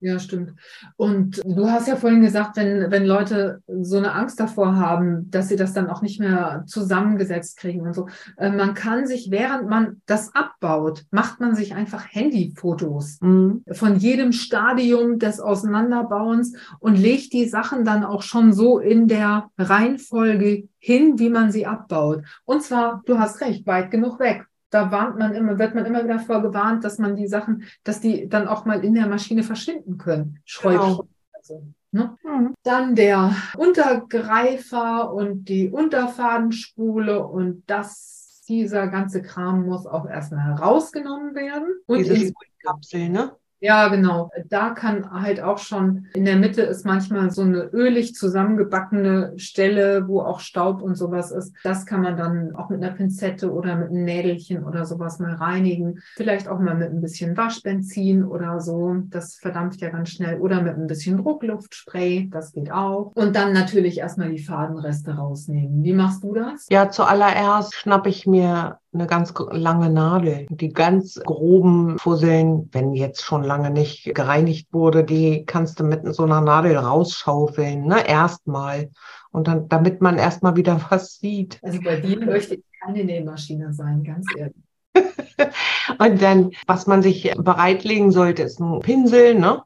Ja, 0.00 0.20
stimmt. 0.20 0.54
Und 0.96 1.42
du 1.44 1.68
hast 1.68 1.88
ja 1.88 1.96
vorhin 1.96 2.20
gesagt, 2.20 2.56
wenn, 2.56 2.88
wenn 2.92 3.04
Leute 3.04 3.62
so 3.66 3.96
eine 3.96 4.12
Angst 4.12 4.38
davor 4.38 4.76
haben, 4.76 5.28
dass 5.32 5.48
sie 5.48 5.56
das 5.56 5.72
dann 5.72 5.90
auch 5.90 6.02
nicht 6.02 6.20
mehr 6.20 6.62
zusammengesetzt 6.68 7.56
kriegen 7.56 7.80
und 7.80 7.94
so. 7.94 8.06
Äh, 8.36 8.50
man 8.50 8.74
kann 8.74 9.08
sich, 9.08 9.32
während 9.32 9.68
man 9.68 10.00
das 10.06 10.32
abbaut, 10.36 11.04
macht 11.10 11.40
man 11.40 11.56
sich 11.56 11.74
einfach 11.74 12.06
Handyfotos 12.08 13.18
mhm. 13.20 13.64
von 13.72 13.96
jedem 13.96 14.30
Stadium 14.30 15.18
des 15.18 15.40
Auseinanderbauens 15.40 16.52
und 16.78 16.94
legt 16.94 17.32
die 17.32 17.48
Sachen 17.48 17.84
dann 17.84 18.04
auch 18.04 18.22
schon 18.22 18.52
so 18.52 18.78
in 18.78 19.08
der 19.08 19.50
Reihenfolge 19.58 20.68
hin, 20.78 21.18
wie 21.18 21.28
man 21.28 21.50
sie 21.50 21.66
abbaut. 21.66 22.22
Und 22.44 22.62
zwar, 22.62 23.02
du 23.04 23.18
hast 23.18 23.40
recht, 23.40 23.66
weit 23.66 23.90
genug 23.90 24.20
weg 24.20 24.46
da 24.70 24.90
warnt 24.90 25.18
man 25.18 25.34
immer, 25.34 25.58
wird 25.58 25.74
man 25.74 25.86
immer 25.86 26.04
wieder 26.04 26.18
vorgewarnt, 26.18 26.84
dass 26.84 26.98
man 26.98 27.16
die 27.16 27.26
Sachen, 27.26 27.64
dass 27.84 28.00
die 28.00 28.28
dann 28.28 28.48
auch 28.48 28.64
mal 28.64 28.84
in 28.84 28.94
der 28.94 29.06
Maschine 29.06 29.42
verschwinden 29.42 29.98
können. 29.98 30.40
Schräubchen. 30.44 30.78
Genau. 30.78 31.08
Also, 31.32 31.62
ne? 31.92 32.16
mhm. 32.22 32.54
Dann 32.62 32.94
der 32.94 33.34
Untergreifer 33.56 35.12
und 35.12 35.48
die 35.48 35.70
Unterfadenspule 35.70 37.26
und 37.26 37.62
das, 37.66 38.42
dieser 38.48 38.88
ganze 38.88 39.22
Kram 39.22 39.66
muss 39.66 39.86
auch 39.86 40.06
erstmal 40.06 40.44
herausgenommen 40.44 41.34
werden. 41.34 41.68
Und 41.86 41.98
Diese 41.98 42.32
Kapsel, 42.62 43.08
ne? 43.08 43.32
Ja, 43.60 43.88
genau. 43.88 44.30
Da 44.48 44.70
kann 44.70 45.10
halt 45.10 45.40
auch 45.40 45.58
schon 45.58 46.06
in 46.14 46.24
der 46.24 46.36
Mitte 46.36 46.62
ist 46.62 46.84
manchmal 46.84 47.30
so 47.30 47.42
eine 47.42 47.64
ölig 47.72 48.14
zusammengebackene 48.14 49.32
Stelle, 49.36 50.06
wo 50.06 50.20
auch 50.20 50.40
Staub 50.40 50.80
und 50.82 50.94
sowas 50.94 51.32
ist. 51.32 51.52
Das 51.64 51.84
kann 51.84 52.02
man 52.02 52.16
dann 52.16 52.54
auch 52.54 52.68
mit 52.68 52.82
einer 52.82 52.94
Pinzette 52.94 53.52
oder 53.52 53.76
mit 53.76 53.88
einem 53.88 54.04
Nädelchen 54.04 54.64
oder 54.64 54.84
sowas 54.84 55.18
mal 55.18 55.34
reinigen. 55.34 56.00
Vielleicht 56.14 56.48
auch 56.48 56.60
mal 56.60 56.76
mit 56.76 56.90
ein 56.90 57.00
bisschen 57.00 57.36
Waschbenzin 57.36 58.24
oder 58.24 58.60
so. 58.60 58.96
Das 59.08 59.36
verdampft 59.36 59.80
ja 59.80 59.90
ganz 59.90 60.10
schnell. 60.10 60.38
Oder 60.40 60.62
mit 60.62 60.76
ein 60.76 60.86
bisschen 60.86 61.16
Druckluftspray. 61.16 62.28
Das 62.30 62.52
geht 62.52 62.70
auch. 62.70 63.12
Und 63.14 63.34
dann 63.34 63.52
natürlich 63.52 63.98
erstmal 63.98 64.30
die 64.30 64.42
Fadenreste 64.42 65.16
rausnehmen. 65.16 65.82
Wie 65.82 65.94
machst 65.94 66.22
du 66.22 66.34
das? 66.34 66.66
Ja, 66.70 66.90
zuallererst 66.90 67.74
schnappe 67.74 68.08
ich 68.08 68.26
mir 68.26 68.78
eine 68.98 69.06
ganz 69.06 69.32
lange 69.50 69.90
Nadel. 69.90 70.46
Die 70.50 70.72
ganz 70.72 71.20
groben 71.24 71.98
Fusseln, 71.98 72.68
wenn 72.72 72.92
jetzt 72.94 73.22
schon 73.22 73.42
lange 73.44 73.70
nicht 73.70 74.12
gereinigt 74.14 74.68
wurde, 74.72 75.04
die 75.04 75.44
kannst 75.46 75.80
du 75.80 75.84
mit 75.84 76.02
so 76.14 76.24
einer 76.24 76.40
Nadel 76.40 76.76
rausschaufeln, 76.76 77.86
ne? 77.86 78.06
Erstmal. 78.06 78.90
Und 79.30 79.46
dann, 79.46 79.68
damit 79.68 80.00
man 80.00 80.18
erstmal 80.18 80.56
wieder 80.56 80.80
was 80.90 81.18
sieht. 81.18 81.58
Also 81.62 81.80
bei 81.80 82.00
dir 82.00 82.24
möchte 82.24 82.56
ich 82.56 82.62
keine 82.82 83.04
Nähmaschine 83.04 83.72
sein, 83.72 84.02
ganz 84.02 84.26
ehrlich. 84.36 84.56
Und 85.98 86.22
dann, 86.22 86.50
was 86.66 86.86
man 86.86 87.02
sich 87.02 87.32
bereitlegen 87.36 88.10
sollte, 88.10 88.42
ist 88.42 88.60
ein 88.60 88.80
Pinsel, 88.80 89.34
ne? 89.34 89.62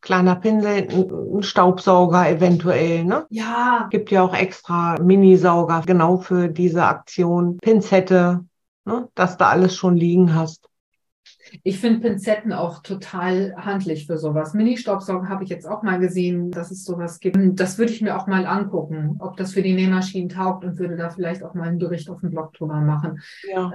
Kleiner 0.00 0.36
Pinsel, 0.36 0.86
ein 0.88 1.42
Staubsauger 1.42 2.30
eventuell, 2.30 3.04
ne? 3.04 3.26
Ja. 3.30 3.88
Gibt 3.90 4.12
ja 4.12 4.22
auch 4.22 4.34
extra 4.34 4.96
Minisauger 5.00 5.82
genau 5.84 6.18
für 6.18 6.48
diese 6.48 6.84
Aktion. 6.84 7.58
Pinzette, 7.58 8.44
ne, 8.88 9.08
dass 9.14 9.36
du 9.36 9.46
alles 9.46 9.76
schon 9.76 9.96
liegen 9.96 10.34
hast. 10.34 10.68
Ich 11.62 11.78
finde 11.78 12.00
Pinzetten 12.00 12.52
auch 12.52 12.82
total 12.82 13.54
handlich 13.56 14.06
für 14.06 14.18
sowas. 14.18 14.54
Mini-Staubsauger 14.54 15.28
habe 15.28 15.44
ich 15.44 15.50
jetzt 15.50 15.66
auch 15.66 15.82
mal 15.82 15.98
gesehen, 15.98 16.50
dass 16.50 16.70
es 16.70 16.84
sowas 16.84 17.20
gibt. 17.20 17.38
Das 17.60 17.78
würde 17.78 17.92
ich 17.92 18.02
mir 18.02 18.16
auch 18.16 18.26
mal 18.26 18.46
angucken, 18.46 19.16
ob 19.20 19.36
das 19.36 19.52
für 19.52 19.62
die 19.62 19.74
Nähmaschinen 19.74 20.28
taugt 20.28 20.64
und 20.64 20.78
würde 20.78 20.96
da 20.96 21.10
vielleicht 21.10 21.42
auch 21.42 21.54
mal 21.54 21.68
einen 21.68 21.78
Bericht 21.78 22.08
auf 22.10 22.20
dem 22.20 22.30
Blog 22.30 22.52
drüber 22.54 22.80
machen. 22.80 23.20
Ja. 23.50 23.72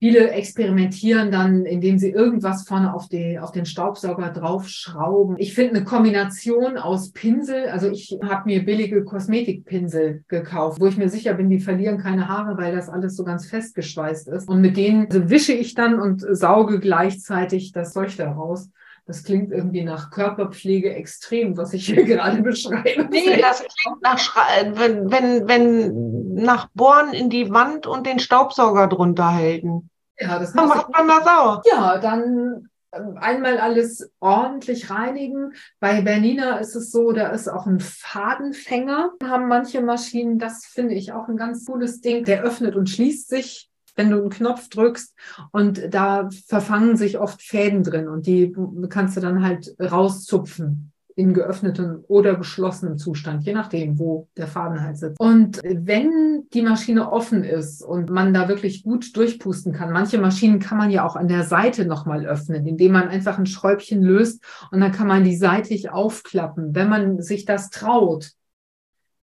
Viele 0.00 0.30
experimentieren 0.30 1.32
dann, 1.32 1.66
indem 1.66 1.98
sie 1.98 2.10
irgendwas 2.10 2.68
vorne 2.68 2.94
auf, 2.94 3.08
die, 3.08 3.38
auf 3.40 3.50
den 3.50 3.66
Staubsauger 3.66 4.30
draufschrauben. 4.30 5.36
Ich 5.38 5.54
finde 5.54 5.76
eine 5.76 5.84
Kombination 5.84 6.78
aus 6.78 7.10
Pinsel, 7.10 7.66
also 7.66 7.90
ich 7.90 8.16
habe 8.22 8.42
mir 8.46 8.64
billige 8.64 9.02
Kosmetikpinsel 9.02 10.22
gekauft, 10.28 10.80
wo 10.80 10.86
ich 10.86 10.96
mir 10.96 11.08
sicher 11.08 11.34
bin, 11.34 11.50
die 11.50 11.58
verlieren 11.58 11.98
keine 11.98 12.28
Haare, 12.28 12.56
weil 12.56 12.76
das 12.76 12.88
alles 12.88 13.16
so 13.16 13.24
ganz 13.24 13.46
festgeschweißt 13.46 14.28
ist. 14.28 14.48
Und 14.48 14.60
mit 14.60 14.76
denen 14.76 15.08
wische 15.30 15.52
ich 15.52 15.74
dann 15.74 15.98
und 15.98 16.20
sauge 16.30 16.78
gleichzeitig 16.78 17.72
das 17.72 17.92
Zeug 17.92 18.16
daraus. 18.16 18.70
Das 19.08 19.24
klingt 19.24 19.52
irgendwie 19.52 19.84
nach 19.84 20.10
Körperpflege 20.10 20.94
extrem, 20.94 21.56
was 21.56 21.72
ich 21.72 21.86
hier 21.86 22.04
gerade 22.04 22.42
beschreibe. 22.42 23.08
Nee, 23.10 23.40
das 23.40 23.60
klingt 23.60 24.02
nach, 24.02 24.36
wenn, 24.74 25.10
wenn, 25.10 25.48
wenn 25.48 26.34
nach 26.34 26.68
Bohren 26.74 27.14
in 27.14 27.30
die 27.30 27.50
Wand 27.50 27.86
und 27.86 28.06
den 28.06 28.18
Staubsauger 28.18 28.86
drunter 28.86 29.32
halten. 29.32 29.88
Ja, 30.20 30.38
das 30.38 30.52
dann 30.52 30.68
macht 30.68 30.90
man 30.90 31.08
das 31.08 31.26
auch. 31.26 31.62
Ja, 31.64 31.96
dann 31.96 32.68
ähm, 32.92 33.16
einmal 33.18 33.56
alles 33.56 34.10
ordentlich 34.20 34.90
reinigen. 34.90 35.54
Bei 35.80 36.02
Bernina 36.02 36.58
ist 36.58 36.76
es 36.76 36.90
so, 36.90 37.12
da 37.12 37.28
ist 37.28 37.48
auch 37.48 37.66
ein 37.66 37.80
Fadenfänger. 37.80 39.12
Haben 39.24 39.48
manche 39.48 39.80
Maschinen, 39.80 40.38
das 40.38 40.66
finde 40.66 40.92
ich 40.92 41.12
auch 41.12 41.28
ein 41.28 41.38
ganz 41.38 41.64
cooles 41.64 42.02
Ding. 42.02 42.24
Der 42.24 42.42
öffnet 42.42 42.76
und 42.76 42.90
schließt 42.90 43.30
sich 43.30 43.70
wenn 43.98 44.10
du 44.10 44.20
einen 44.20 44.30
Knopf 44.30 44.68
drückst 44.70 45.14
und 45.50 45.92
da 45.92 46.30
verfangen 46.46 46.96
sich 46.96 47.18
oft 47.18 47.42
Fäden 47.42 47.82
drin 47.82 48.08
und 48.08 48.26
die 48.26 48.54
kannst 48.88 49.16
du 49.16 49.20
dann 49.20 49.44
halt 49.44 49.74
rauszupfen. 49.78 50.92
in 51.18 51.34
geöffnetem 51.34 52.04
oder 52.06 52.36
geschlossenem 52.36 52.96
Zustand, 52.96 53.42
je 53.42 53.52
nachdem, 53.52 53.98
wo 53.98 54.28
der 54.36 54.46
Faden 54.46 54.80
halt 54.80 54.98
sitzt. 54.98 55.18
Und 55.18 55.60
wenn 55.64 56.44
die 56.54 56.62
Maschine 56.62 57.10
offen 57.10 57.42
ist 57.42 57.82
und 57.82 58.08
man 58.08 58.32
da 58.32 58.46
wirklich 58.46 58.84
gut 58.84 59.16
durchpusten 59.16 59.72
kann, 59.72 59.90
manche 59.90 60.18
Maschinen 60.18 60.60
kann 60.60 60.78
man 60.78 60.92
ja 60.92 61.04
auch 61.04 61.16
an 61.16 61.26
der 61.26 61.42
Seite 61.42 61.86
nochmal 61.86 62.24
öffnen, 62.24 62.64
indem 62.68 62.92
man 62.92 63.08
einfach 63.08 63.36
ein 63.36 63.46
Schräubchen 63.46 64.00
löst 64.00 64.44
und 64.70 64.78
dann 64.80 64.92
kann 64.92 65.08
man 65.08 65.24
die 65.24 65.34
seitig 65.34 65.90
aufklappen. 65.90 66.76
Wenn 66.76 66.88
man 66.88 67.20
sich 67.20 67.44
das 67.44 67.70
traut, 67.70 68.30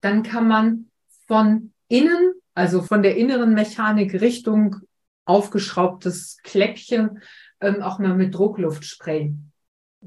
dann 0.01 0.23
kann 0.23 0.47
man 0.47 0.85
von 1.27 1.73
innen, 1.89 2.33
also 2.53 2.81
von 2.81 3.03
der 3.03 3.17
inneren 3.17 3.53
Mechanik 3.53 4.19
Richtung 4.21 4.77
aufgeschraubtes 5.25 6.37
Kläppchen, 6.43 7.21
ähm, 7.61 7.81
auch 7.81 7.99
mal 7.99 8.15
mit 8.15 8.35
Druckluft 8.35 8.85
sprayen 8.85 9.52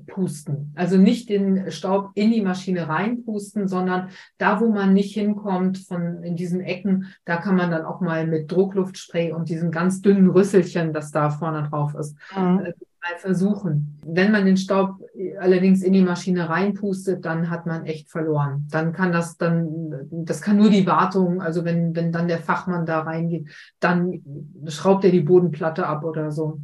pusten. 0.07 0.73
Also 0.75 0.97
nicht 0.97 1.29
den 1.29 1.71
Staub 1.71 2.11
in 2.15 2.31
die 2.31 2.43
Maschine 2.43 2.89
reinpusten, 2.89 3.69
sondern 3.69 4.09
da, 4.39 4.61
wo 4.61 4.69
man 4.69 4.93
nicht 4.93 5.15
hinkommt, 5.15 5.79
von 5.79 6.23
in 6.23 6.37
diesen 6.37 6.61
Ecken, 6.61 7.07
da 7.25 7.37
kann 7.37 7.57
man 7.57 7.71
dann 7.71 7.85
auch 7.85 8.01
mal 8.01 8.27
mit 8.27 8.51
Druckluftspray 8.51 9.33
und 9.33 9.49
diesem 9.49 9.71
ganz 9.71 10.01
dünnen 10.01 10.31
Rüsselchen, 10.31 10.93
das 10.93 11.11
da 11.11 11.31
vorne 11.31 11.69
drauf 11.69 11.95
ist, 11.95 12.17
mhm. 12.37 12.61
äh, 12.61 12.73
mal 13.07 13.19
versuchen. 13.19 13.99
Wenn 14.05 14.33
man 14.33 14.47
den 14.47 14.57
Staub 14.57 14.97
allerdings 15.39 15.83
in 15.83 15.93
die 15.93 16.03
Maschine 16.03 16.49
reinpustet, 16.49 17.25
dann 17.25 17.51
hat 17.51 17.67
man 17.67 17.85
echt 17.87 18.11
verloren. 18.11 18.67
Dann 18.71 18.93
kann 18.93 19.13
das 19.13 19.37
dann, 19.37 20.09
das 20.11 20.43
kann 20.43 20.57
nur 20.57 20.71
die 20.71 20.87
Wartung, 20.87 21.41
also 21.41 21.65
wenn, 21.65 21.95
wenn 21.95 22.13
dann 22.13 22.29
der 22.29 22.39
Fachmann 22.39 22.87
da 22.87 23.01
reingeht, 23.01 23.49
dann 23.81 24.23
schraubt 24.67 25.05
er 25.05 25.11
die 25.11 25.21
Bodenplatte 25.21 25.87
ab 25.87 26.05
oder 26.05 26.31
so. 26.31 26.61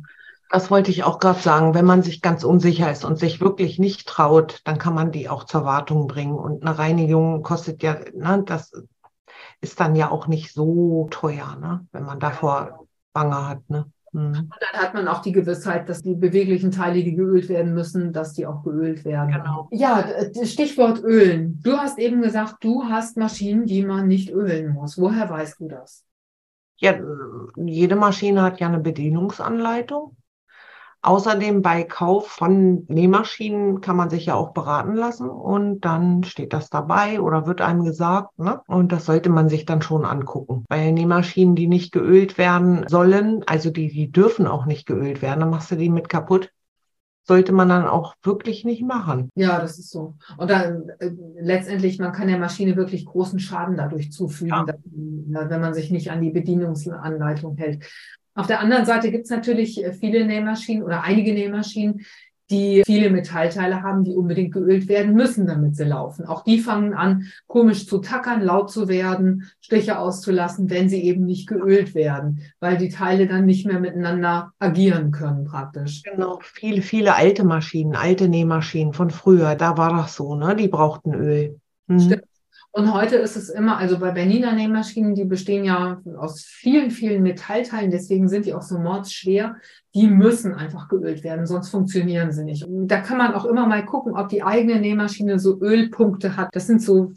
Das 0.52 0.70
wollte 0.70 0.90
ich 0.90 1.02
auch 1.02 1.18
gerade 1.18 1.40
sagen. 1.40 1.72
Wenn 1.72 1.86
man 1.86 2.02
sich 2.02 2.20
ganz 2.20 2.44
unsicher 2.44 2.92
ist 2.92 3.06
und 3.06 3.18
sich 3.18 3.40
wirklich 3.40 3.78
nicht 3.78 4.06
traut, 4.06 4.60
dann 4.64 4.76
kann 4.76 4.94
man 4.94 5.10
die 5.10 5.30
auch 5.30 5.44
zur 5.44 5.64
Wartung 5.64 6.06
bringen. 6.06 6.34
Und 6.34 6.62
eine 6.62 6.78
Reinigung 6.78 7.42
kostet 7.42 7.82
ja, 7.82 7.96
ne, 8.14 8.42
das 8.44 8.70
ist 9.62 9.80
dann 9.80 9.96
ja 9.96 10.10
auch 10.10 10.26
nicht 10.26 10.52
so 10.52 11.08
teuer, 11.10 11.56
ne, 11.58 11.86
wenn 11.92 12.04
man 12.04 12.20
davor 12.20 12.86
Bange 13.14 13.48
hat. 13.48 13.60
Ne? 13.70 13.90
Mhm. 14.12 14.26
Und 14.26 14.54
dann 14.60 14.82
hat 14.82 14.92
man 14.92 15.08
auch 15.08 15.22
die 15.22 15.32
Gewissheit, 15.32 15.88
dass 15.88 16.02
die 16.02 16.14
beweglichen 16.14 16.70
Teile, 16.70 17.02
die 17.02 17.14
geölt 17.14 17.48
werden 17.48 17.72
müssen, 17.72 18.12
dass 18.12 18.34
die 18.34 18.46
auch 18.46 18.62
geölt 18.62 19.06
werden. 19.06 19.32
Genau. 19.32 19.68
Ja, 19.70 20.04
Stichwort 20.44 21.02
Ölen. 21.02 21.62
Du 21.62 21.78
hast 21.78 21.98
eben 21.98 22.20
gesagt, 22.20 22.56
du 22.60 22.84
hast 22.84 23.16
Maschinen, 23.16 23.64
die 23.64 23.86
man 23.86 24.06
nicht 24.06 24.28
ölen 24.28 24.74
muss. 24.74 24.98
Woher 24.98 25.30
weißt 25.30 25.60
du 25.60 25.68
das? 25.68 26.04
Ja, 26.76 26.94
jede 27.56 27.96
Maschine 27.96 28.42
hat 28.42 28.60
ja 28.60 28.66
eine 28.66 28.80
Bedienungsanleitung. 28.80 30.14
Außerdem 31.02 31.62
bei 31.62 31.82
Kauf 31.82 32.28
von 32.28 32.84
Nähmaschinen 32.88 33.80
kann 33.80 33.96
man 33.96 34.08
sich 34.08 34.26
ja 34.26 34.34
auch 34.34 34.52
beraten 34.52 34.94
lassen 34.94 35.28
und 35.28 35.80
dann 35.80 36.22
steht 36.22 36.52
das 36.52 36.70
dabei 36.70 37.20
oder 37.20 37.46
wird 37.46 37.60
einem 37.60 37.84
gesagt. 37.84 38.38
Ne? 38.38 38.60
Und 38.68 38.92
das 38.92 39.06
sollte 39.06 39.28
man 39.28 39.48
sich 39.48 39.64
dann 39.64 39.82
schon 39.82 40.04
angucken. 40.04 40.64
Bei 40.68 40.90
Nähmaschinen, 40.92 41.56
die 41.56 41.66
nicht 41.66 41.92
geölt 41.92 42.38
werden 42.38 42.86
sollen, 42.88 43.42
also 43.46 43.70
die, 43.70 43.88
die 43.88 44.12
dürfen 44.12 44.46
auch 44.46 44.64
nicht 44.64 44.86
geölt 44.86 45.22
werden, 45.22 45.40
dann 45.40 45.50
machst 45.50 45.72
du 45.72 45.76
die 45.76 45.90
mit 45.90 46.08
kaputt 46.08 46.50
sollte 47.24 47.52
man 47.52 47.68
dann 47.68 47.86
auch 47.86 48.14
wirklich 48.22 48.64
nicht 48.64 48.82
machen. 48.82 49.30
Ja, 49.34 49.60
das 49.60 49.78
ist 49.78 49.90
so. 49.90 50.16
Und 50.36 50.50
dann 50.50 50.88
äh, 50.98 51.10
letztendlich, 51.40 51.98
man 51.98 52.12
kann 52.12 52.28
der 52.28 52.38
Maschine 52.38 52.76
wirklich 52.76 53.06
großen 53.06 53.38
Schaden 53.38 53.76
dadurch 53.76 54.10
zufügen, 54.10 54.48
ja. 54.48 54.64
dass, 54.64 55.50
wenn 55.50 55.60
man 55.60 55.74
sich 55.74 55.90
nicht 55.90 56.10
an 56.10 56.20
die 56.20 56.30
Bedienungsanleitung 56.30 57.56
hält. 57.56 57.84
Auf 58.35 58.47
der 58.47 58.61
anderen 58.61 58.85
Seite 58.87 59.11
gibt 59.11 59.25
es 59.25 59.31
natürlich 59.31 59.83
äh, 59.85 59.92
viele 59.92 60.27
Nähmaschinen 60.27 60.83
oder 60.83 61.03
einige 61.03 61.35
Nähmaschinen, 61.35 62.03
die 62.51 62.83
viele 62.85 63.11
Metallteile 63.11 63.83
haben, 63.83 64.05
die 64.05 64.14
unbedingt 64.14 64.53
geölt 64.53 64.87
werden 64.88 65.14
müssen, 65.14 65.47
damit 65.47 65.75
sie 65.75 65.85
laufen. 65.85 66.27
Auch 66.27 66.45
die 66.45 66.59
fangen 66.59 66.92
an, 66.92 67.27
komisch 67.47 67.87
zu 67.87 67.99
tackern, 67.99 68.42
laut 68.42 68.71
zu 68.71 68.88
werden, 68.88 69.51
Stiche 69.61 69.99
auszulassen, 69.99 70.68
wenn 70.68 70.88
sie 70.88 71.03
eben 71.03 71.25
nicht 71.25 71.49
geölt 71.49 71.95
werden, 71.95 72.42
weil 72.61 72.77
die 72.77 72.90
Teile 72.90 73.27
dann 73.27 73.47
nicht 73.47 73.66
mehr 73.66 73.81
miteinander 73.81 74.53
agieren 74.59 75.12
können 75.12 75.45
praktisch. 75.45 76.03
Genau, 76.03 76.40
viele, 76.42 76.83
viele 76.83 77.14
alte 77.14 77.45
Maschinen, 77.45 77.97
alte 77.97 78.29
Nähmaschinen 78.29 78.92
von 78.92 79.11
früher, 79.11 79.55
da 79.55 79.79
war 79.79 79.97
das 79.97 80.14
so, 80.14 80.35
ne? 80.35 80.55
Die 80.55 80.68
brauchten 80.68 81.14
Öl. 81.14 81.59
Mhm. 81.87 82.01
Stimmt. 82.01 82.32
Und 82.74 82.94
heute 82.94 83.16
ist 83.16 83.37
es 83.37 83.50
immer, 83.50 83.76
also 83.76 83.98
bei 83.98 84.12
Bernina 84.12 84.52
Nähmaschinen, 84.52 85.14
die 85.14 85.26
bestehen 85.26 85.64
ja 85.64 86.00
aus 86.16 86.40
vielen, 86.40 86.90
vielen 86.90 87.22
Metallteilen, 87.22 87.90
deswegen 87.90 88.28
sind 88.28 88.46
die 88.46 88.54
auch 88.54 88.62
so 88.62 88.78
mordsschwer. 88.78 89.56
Die 89.94 90.06
müssen 90.06 90.54
einfach 90.54 90.88
geölt 90.88 91.22
werden, 91.22 91.46
sonst 91.46 91.68
funktionieren 91.68 92.32
sie 92.32 92.44
nicht. 92.44 92.64
Und 92.64 92.88
da 92.88 93.00
kann 93.00 93.18
man 93.18 93.35
auch 93.35 93.44
immer 93.44 93.66
mal 93.66 93.85
gucken, 93.85 94.16
ob 94.16 94.30
die 94.30 94.42
eigene 94.42 94.80
Nähmaschine 94.80 95.38
so 95.38 95.61
Ölpunkte 95.61 96.38
hat. 96.38 96.48
Das 96.52 96.66
sind 96.66 96.80
so 96.80 97.12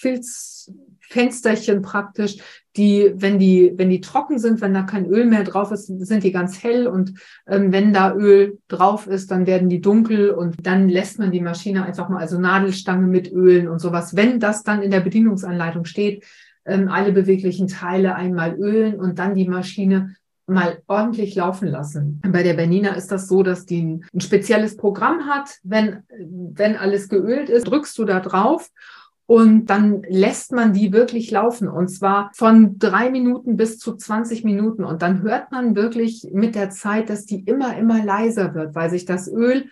Filz, 0.00 0.72
Fensterchen 1.00 1.82
praktisch, 1.82 2.38
die, 2.76 3.12
wenn 3.16 3.38
die, 3.38 3.74
wenn 3.76 3.90
die 3.90 4.00
trocken 4.00 4.38
sind, 4.38 4.60
wenn 4.60 4.72
da 4.72 4.82
kein 4.82 5.04
Öl 5.06 5.26
mehr 5.26 5.44
drauf 5.44 5.72
ist, 5.72 5.86
sind 5.86 6.24
die 6.24 6.32
ganz 6.32 6.62
hell 6.62 6.86
und 6.86 7.14
ähm, 7.46 7.70
wenn 7.70 7.92
da 7.92 8.14
Öl 8.14 8.58
drauf 8.68 9.06
ist, 9.06 9.30
dann 9.30 9.46
werden 9.46 9.68
die 9.68 9.82
dunkel 9.82 10.30
und 10.30 10.66
dann 10.66 10.88
lässt 10.88 11.18
man 11.18 11.32
die 11.32 11.40
Maschine 11.40 11.84
einfach 11.84 12.08
mal, 12.08 12.20
also 12.20 12.38
Nadelstange 12.38 13.08
mit 13.08 13.30
Ölen 13.30 13.68
und 13.68 13.80
sowas. 13.80 14.16
Wenn 14.16 14.40
das 14.40 14.62
dann 14.62 14.82
in 14.82 14.90
der 14.90 15.00
Bedienungsanleitung 15.00 15.84
steht, 15.84 16.24
ähm, 16.64 16.88
alle 16.88 17.12
beweglichen 17.12 17.66
Teile 17.66 18.14
einmal 18.14 18.54
ölen 18.54 18.98
und 18.98 19.18
dann 19.18 19.34
die 19.34 19.48
Maschine 19.48 20.14
mal 20.46 20.82
ordentlich 20.86 21.34
laufen 21.34 21.68
lassen. 21.68 22.20
Bei 22.26 22.42
der 22.42 22.54
Bernina 22.54 22.94
ist 22.94 23.12
das 23.12 23.28
so, 23.28 23.42
dass 23.42 23.66
die 23.66 23.82
ein, 23.82 24.04
ein 24.14 24.20
spezielles 24.20 24.76
Programm 24.76 25.26
hat. 25.26 25.58
Wenn, 25.62 26.02
wenn 26.08 26.76
alles 26.76 27.08
geölt 27.08 27.50
ist, 27.50 27.68
drückst 27.68 27.96
du 27.98 28.04
da 28.04 28.20
drauf 28.20 28.70
und 29.30 29.66
dann 29.66 30.02
lässt 30.08 30.50
man 30.50 30.72
die 30.72 30.92
wirklich 30.92 31.30
laufen 31.30 31.68
und 31.68 31.86
zwar 31.86 32.32
von 32.34 32.80
drei 32.80 33.10
Minuten 33.10 33.56
bis 33.56 33.78
zu 33.78 33.94
20 33.94 34.42
Minuten. 34.42 34.82
Und 34.82 35.02
dann 35.02 35.22
hört 35.22 35.52
man 35.52 35.76
wirklich 35.76 36.26
mit 36.32 36.56
der 36.56 36.70
Zeit, 36.70 37.08
dass 37.08 37.26
die 37.26 37.44
immer, 37.44 37.76
immer 37.76 38.04
leiser 38.04 38.56
wird, 38.56 38.74
weil 38.74 38.90
sich 38.90 39.04
das 39.04 39.28
Öl 39.28 39.66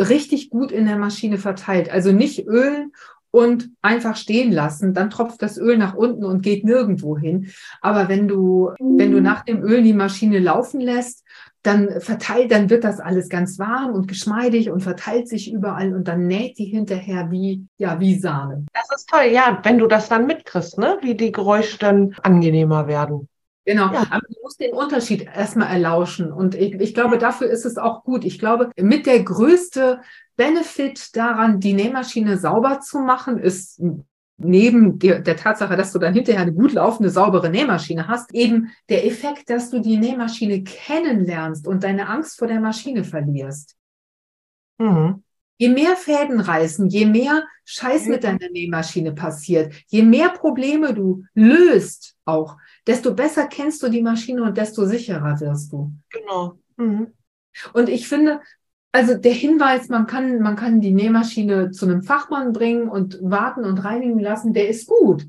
richtig 0.00 0.50
gut 0.50 0.72
in 0.72 0.86
der 0.86 0.98
Maschine 0.98 1.38
verteilt. 1.38 1.92
Also 1.92 2.10
nicht 2.10 2.48
ölen 2.48 2.90
und 3.34 3.70
einfach 3.82 4.14
stehen 4.14 4.52
lassen, 4.52 4.94
dann 4.94 5.10
tropft 5.10 5.42
das 5.42 5.58
Öl 5.58 5.76
nach 5.76 5.94
unten 5.94 6.24
und 6.24 6.42
geht 6.42 6.64
nirgendwo 6.64 7.18
hin. 7.18 7.50
Aber 7.80 8.08
wenn 8.08 8.28
du, 8.28 8.70
wenn 8.78 9.10
du 9.10 9.20
nach 9.20 9.44
dem 9.44 9.60
Öl 9.60 9.82
die 9.82 9.92
Maschine 9.92 10.38
laufen 10.38 10.80
lässt, 10.80 11.24
dann 11.64 12.00
verteilt, 12.00 12.52
dann 12.52 12.70
wird 12.70 12.84
das 12.84 13.00
alles 13.00 13.28
ganz 13.28 13.58
warm 13.58 13.92
und 13.92 14.06
geschmeidig 14.06 14.70
und 14.70 14.82
verteilt 14.84 15.28
sich 15.28 15.52
überall 15.52 15.94
und 15.96 16.06
dann 16.06 16.28
näht 16.28 16.58
die 16.58 16.66
hinterher 16.66 17.32
wie, 17.32 17.66
ja, 17.76 17.98
wie 17.98 18.16
Sahne. 18.16 18.66
Das 18.72 18.88
ist 18.94 19.08
toll, 19.08 19.32
ja, 19.32 19.58
wenn 19.64 19.78
du 19.78 19.88
das 19.88 20.08
dann 20.08 20.28
mitkriegst, 20.28 20.78
ne, 20.78 20.98
wie 21.02 21.16
die 21.16 21.32
Geräusche 21.32 21.78
dann 21.78 22.14
angenehmer 22.22 22.86
werden. 22.86 23.28
Genau, 23.64 23.92
ja. 23.92 24.06
aber 24.10 24.26
du 24.28 24.34
musst 24.42 24.60
den 24.60 24.74
Unterschied 24.74 25.22
erstmal 25.22 25.68
erlauschen. 25.68 26.30
Und 26.30 26.54
ich, 26.54 26.74
ich 26.74 26.94
glaube, 26.94 27.16
dafür 27.18 27.48
ist 27.48 27.64
es 27.64 27.78
auch 27.78 28.04
gut. 28.04 28.24
Ich 28.24 28.38
glaube, 28.38 28.70
mit 28.76 29.06
der 29.06 29.22
größte 29.22 30.00
Benefit 30.36 31.16
daran, 31.16 31.60
die 31.60 31.72
Nähmaschine 31.72 32.36
sauber 32.36 32.80
zu 32.80 32.98
machen, 32.98 33.38
ist 33.38 33.80
neben 34.36 34.98
der, 34.98 35.20
der, 35.20 35.36
Tatsache, 35.36 35.76
dass 35.76 35.92
du 35.92 35.98
dann 35.98 36.12
hinterher 36.12 36.42
eine 36.42 36.52
gut 36.52 36.72
laufende, 36.72 37.08
saubere 37.08 37.50
Nähmaschine 37.50 38.08
hast, 38.08 38.34
eben 38.34 38.70
der 38.88 39.06
Effekt, 39.06 39.48
dass 39.48 39.70
du 39.70 39.80
die 39.80 39.96
Nähmaschine 39.96 40.62
kennenlernst 40.64 41.66
und 41.66 41.84
deine 41.84 42.08
Angst 42.08 42.38
vor 42.38 42.48
der 42.48 42.60
Maschine 42.60 43.04
verlierst. 43.04 43.76
Mhm. 44.78 45.22
Je 45.56 45.68
mehr 45.68 45.96
Fäden 45.96 46.40
reißen, 46.40 46.88
je 46.88 47.06
mehr 47.06 47.44
Scheiß 47.64 48.06
mit 48.06 48.24
deiner 48.24 48.50
Nähmaschine 48.50 49.12
passiert, 49.12 49.72
je 49.86 50.02
mehr 50.02 50.30
Probleme 50.30 50.94
du 50.94 51.22
löst 51.34 52.16
auch, 52.24 52.56
desto 52.86 53.14
besser 53.14 53.46
kennst 53.46 53.82
du 53.82 53.88
die 53.88 54.02
Maschine 54.02 54.42
und 54.42 54.56
desto 54.56 54.84
sicherer 54.84 55.40
wirst 55.40 55.72
du. 55.72 55.92
Genau. 56.10 56.58
Mhm. 56.76 57.12
Und 57.72 57.88
ich 57.88 58.08
finde, 58.08 58.40
also 58.92 59.14
der 59.14 59.32
Hinweis, 59.32 59.88
man 59.88 60.06
kann, 60.06 60.40
man 60.40 60.56
kann 60.56 60.80
die 60.80 60.92
Nähmaschine 60.92 61.70
zu 61.70 61.86
einem 61.86 62.02
Fachmann 62.02 62.52
bringen 62.52 62.88
und 62.88 63.18
warten 63.22 63.64
und 63.64 63.78
reinigen 63.78 64.18
lassen, 64.18 64.52
der 64.52 64.68
ist 64.68 64.86
gut. 64.86 65.26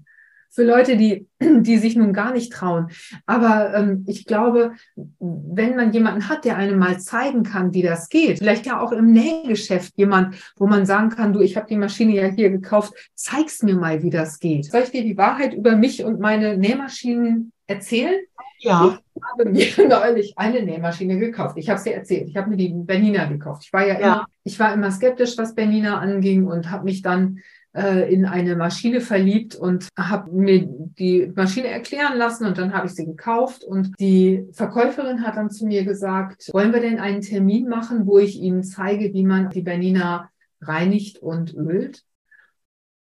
Für 0.56 0.64
Leute, 0.64 0.96
die, 0.96 1.28
die 1.42 1.78
sich 1.78 1.98
nun 1.98 2.14
gar 2.14 2.32
nicht 2.32 2.54
trauen. 2.54 2.88
Aber 3.26 3.74
ähm, 3.76 4.06
ich 4.08 4.26
glaube, 4.26 4.72
wenn 4.96 5.76
man 5.76 5.92
jemanden 5.92 6.30
hat, 6.30 6.46
der 6.46 6.56
einem 6.56 6.80
mal 6.80 6.98
zeigen 7.00 7.44
kann, 7.44 7.74
wie 7.74 7.82
das 7.82 8.08
geht, 8.08 8.38
vielleicht 8.38 8.66
ja 8.66 8.80
auch 8.80 8.94
im 8.94 9.12
Nähgeschäft 9.12 9.94
jemand, 9.98 10.36
wo 10.56 10.66
man 10.66 10.86
sagen 10.86 11.10
kann, 11.10 11.34
du, 11.34 11.42
ich 11.42 11.58
habe 11.58 11.68
die 11.68 11.76
Maschine 11.76 12.14
ja 12.14 12.28
hier 12.28 12.50
gekauft, 12.50 12.94
zeig's 13.16 13.64
mir 13.64 13.76
mal, 13.76 14.02
wie 14.02 14.10
das 14.10 14.40
geht. 14.40 14.72
Soll 14.72 14.84
ich 14.84 14.92
dir 14.92 15.04
die 15.04 15.18
Wahrheit 15.18 15.54
über 15.54 15.76
mich 15.76 16.06
und 16.06 16.22
meine 16.22 16.58
Nähmaschinen 16.58 17.52
erzählen? 17.68 18.22
Ja. 18.60 18.98
Ich 19.14 19.22
habe 19.24 19.50
mir 19.50 19.68
neulich 19.90 20.38
eine 20.38 20.64
Nähmaschine 20.64 21.20
gekauft. 21.20 21.58
Ich 21.58 21.70
habe 21.70 21.78
es 21.78 21.84
dir 21.84 21.96
erzählt. 21.96 22.30
Ich 22.30 22.38
habe 22.38 22.50
mir 22.50 22.58
die 22.58 22.70
Bernina 22.74 23.26
gekauft. 23.26 23.64
Ich 23.66 23.74
war 23.74 23.86
ja, 23.86 24.00
ja. 24.00 24.00
Immer, 24.00 24.26
ich 24.46 24.60
war 24.60 24.74
immer 24.74 24.92
skeptisch, 24.92 25.38
was 25.38 25.54
Bernina 25.54 26.00
anging 26.00 26.48
und 26.48 26.72
habe 26.72 26.86
mich 26.86 27.02
dann 27.02 27.40
äh, 27.76 28.12
in 28.14 28.26
eine 28.26 28.56
Maschine 28.56 29.02
verliebt 29.02 29.56
und 29.56 29.90
habe 29.98 30.32
mir 30.32 30.66
die 30.66 31.32
Maschine 31.36 31.68
erklären 31.68 32.18
lassen 32.18 32.46
und 32.46 32.58
dann 32.58 32.74
habe 32.74 32.88
ich 32.88 32.94
sie 32.94 33.06
gekauft 33.06 33.64
und 33.64 33.92
die 34.00 34.48
Verkäuferin 34.54 35.26
hat 35.26 35.36
dann 35.36 35.50
zu 35.50 35.66
mir 35.66 35.84
gesagt, 35.84 36.50
wollen 36.54 36.74
wir 36.74 36.80
denn 36.80 37.00
einen 37.00 37.22
Termin 37.22 37.68
machen, 37.68 38.06
wo 38.08 38.18
ich 38.18 38.40
Ihnen 38.40 38.64
zeige, 38.64 39.14
wie 39.14 39.24
man 39.24 39.50
die 39.50 39.62
Bernina 39.62 40.30
reinigt 40.62 41.20
und 41.20 41.54
ölt. 41.54 42.04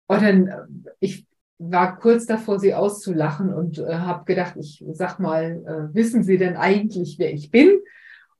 Und 0.07 0.21
dann, 0.21 0.47
äh, 0.47 0.57
ich 0.99 1.27
war 1.59 1.97
kurz 1.97 2.25
davor, 2.25 2.59
sie 2.59 2.73
auszulachen 2.73 3.53
und 3.53 3.79
äh, 3.79 3.95
habe 3.95 4.25
gedacht, 4.25 4.55
ich 4.57 4.83
sag 4.93 5.19
mal, 5.19 5.63
äh, 5.65 5.95
wissen 5.95 6.23
Sie 6.23 6.37
denn 6.37 6.55
eigentlich, 6.55 7.17
wer 7.19 7.33
ich 7.33 7.51
bin? 7.51 7.79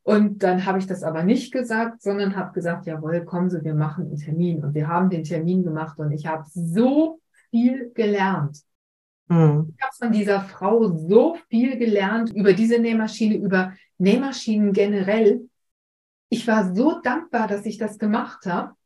Und 0.08 0.41
dann 0.41 0.65
habe 0.65 0.80
ich 0.80 0.88
das 0.88 1.04
aber 1.04 1.24
nicht 1.24 1.52
gesagt, 1.52 2.02
sondern 2.02 2.38
habe 2.38 2.54
gesagt, 2.54 2.86
jawohl, 2.86 3.26
kommen 3.26 3.50
Sie, 3.50 3.63
wir 3.65 3.74
machen 3.74 4.06
einen 4.06 4.15
Termin. 4.15 4.63
Und 4.63 4.74
wir 4.74 4.88
haben 4.88 5.10
den 5.10 5.26
Termin 5.26 5.63
gemacht 5.63 6.00
und 6.00 6.12
ich 6.12 6.26
habe 6.26 6.46
so 6.48 7.20
viel 7.50 7.91
gelernt. 7.93 8.62
Mhm. 9.28 9.74
Ich 9.76 9.84
habe 9.84 9.96
von 9.98 10.12
dieser 10.13 10.39
Frau 10.41 10.88
so 11.10 11.36
viel 11.50 11.78
gelernt 11.78 12.34
über 12.34 12.54
diese 12.54 12.80
Nähmaschine, 12.80 13.36
über 13.36 13.74
Nähmaschinen 13.98 14.72
generell. 14.72 15.50
Ich 16.30 16.48
war 16.48 16.74
so 16.74 17.02
dankbar, 17.02 17.48
dass 17.50 17.65
ich 17.65 17.78
das 17.78 17.98
gemacht 17.98 18.46
habe 18.46 18.78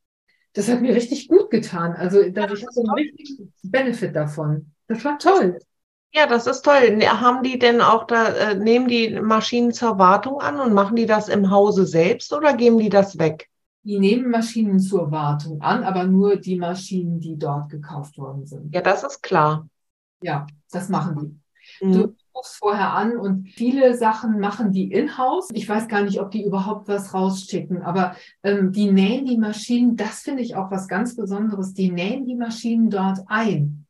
das 0.54 0.68
hat 0.68 0.82
mir 0.82 0.94
richtig 0.94 1.28
gut 1.28 1.50
getan. 1.50 1.94
Also 1.94 2.30
da, 2.30 2.46
ja, 2.46 2.54
ich 2.54 2.66
hatte 2.66 2.80
einen 2.80 2.90
richtigen 2.92 3.54
Benefit 3.64 4.16
davon. 4.16 4.74
Das 4.88 5.04
war 5.06 5.18
toll. 5.18 5.60
Ja, 6.14 6.28
das 6.28 6.46
ist 6.46 6.64
toll. 6.64 6.98
Ne, 6.98 7.22
haben 7.22 7.42
die 7.44 7.58
denn 7.58 7.82
auch 7.82 8.06
da, 8.06 8.28
äh, 8.28 8.56
nehmen 8.56 8.88
die 8.88 9.20
Maschinen 9.22 9.72
zur 9.72 9.98
Wartung 9.98 10.42
an 10.42 10.60
und 10.60 10.74
machen 10.74 10.96
die 10.96 11.06
das 11.06 11.30
im 11.30 11.50
Hause 11.50 11.86
selbst 11.86 12.34
oder 12.34 12.54
geben 12.54 12.78
die 12.80 12.90
das 12.90 13.18
weg? 13.18 13.50
Die 13.84 13.98
nehmen 13.98 14.30
Maschinen 14.30 14.80
zur 14.80 15.12
Wartung 15.12 15.62
an, 15.62 15.84
aber 15.84 16.04
nur 16.04 16.36
die 16.36 16.58
Maschinen, 16.58 17.20
die 17.20 17.38
dort 17.38 17.70
gekauft 17.70 18.18
worden 18.18 18.46
sind. 18.46 18.74
Ja, 18.76 18.82
das 18.82 19.04
ist 19.04 19.24
klar. 19.24 19.68
Ja, 20.22 20.46
das 20.72 20.90
machen 20.90 21.42
die. 21.80 21.86
Mhm. 21.86 21.92
Du, 21.94 22.16
rufst 22.36 22.58
vorher 22.58 22.94
an 22.94 23.18
und 23.18 23.50
viele 23.50 23.96
Sachen 23.98 24.40
machen 24.40 24.72
die 24.72 24.92
in-house. 24.92 25.50
Ich 25.54 25.68
weiß 25.68 25.88
gar 25.88 26.04
nicht, 26.04 26.20
ob 26.20 26.32
die 26.32 26.44
überhaupt 26.46 26.88
was 26.88 27.14
rausschicken, 27.14 27.82
aber 27.82 28.16
ähm, 28.44 28.72
die 28.72 28.92
nähen 28.92 29.26
die 29.26 29.38
Maschinen, 29.38 29.96
das 29.96 30.22
finde 30.22 30.44
ich 30.44 30.56
auch 30.56 30.72
was 30.72 30.88
ganz 30.88 31.16
Besonderes, 31.16 31.74
die 31.74 31.92
nähen 31.92 32.26
die 32.26 32.36
Maschinen 32.36 32.90
dort 32.90 33.20
ein. 33.28 33.81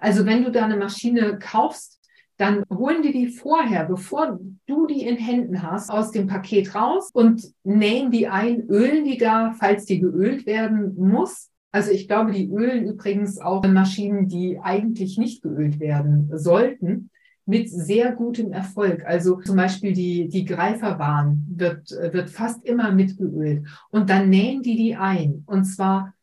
Also 0.00 0.26
wenn 0.26 0.44
du 0.44 0.50
da 0.50 0.64
eine 0.64 0.76
Maschine 0.76 1.38
kaufst, 1.38 2.00
dann 2.36 2.64
holen 2.70 3.02
die 3.02 3.12
die 3.12 3.28
vorher, 3.28 3.84
bevor 3.84 4.40
du 4.66 4.86
die 4.86 5.06
in 5.06 5.16
Händen 5.16 5.62
hast, 5.62 5.90
aus 5.90 6.10
dem 6.10 6.26
Paket 6.26 6.74
raus 6.74 7.10
und 7.12 7.52
nähen 7.62 8.10
die 8.10 8.26
ein, 8.26 8.62
ölen 8.68 9.04
die 9.04 9.18
da, 9.18 9.54
falls 9.58 9.84
die 9.84 10.00
geölt 10.00 10.46
werden 10.46 10.96
muss. 10.96 11.50
Also 11.70 11.90
ich 11.90 12.08
glaube, 12.08 12.32
die 12.32 12.50
ölen 12.50 12.86
übrigens 12.86 13.38
auch 13.38 13.64
Maschinen, 13.66 14.28
die 14.28 14.58
eigentlich 14.60 15.18
nicht 15.18 15.42
geölt 15.42 15.78
werden 15.78 16.30
sollten 16.34 17.10
mit 17.46 17.70
sehr 17.70 18.12
gutem 18.12 18.52
Erfolg. 18.52 19.04
Also 19.06 19.40
zum 19.40 19.56
Beispiel 19.56 19.92
die, 19.92 20.28
die 20.28 20.44
Greiferbahn 20.44 21.46
wird, 21.48 21.90
wird 21.90 22.30
fast 22.30 22.64
immer 22.64 22.92
mitgeölt. 22.92 23.66
Und 23.90 24.10
dann 24.10 24.28
nähen 24.28 24.62
die 24.62 24.76
die 24.76 24.96
ein. 24.96 25.42
Und 25.46 25.64
zwar 25.64 26.14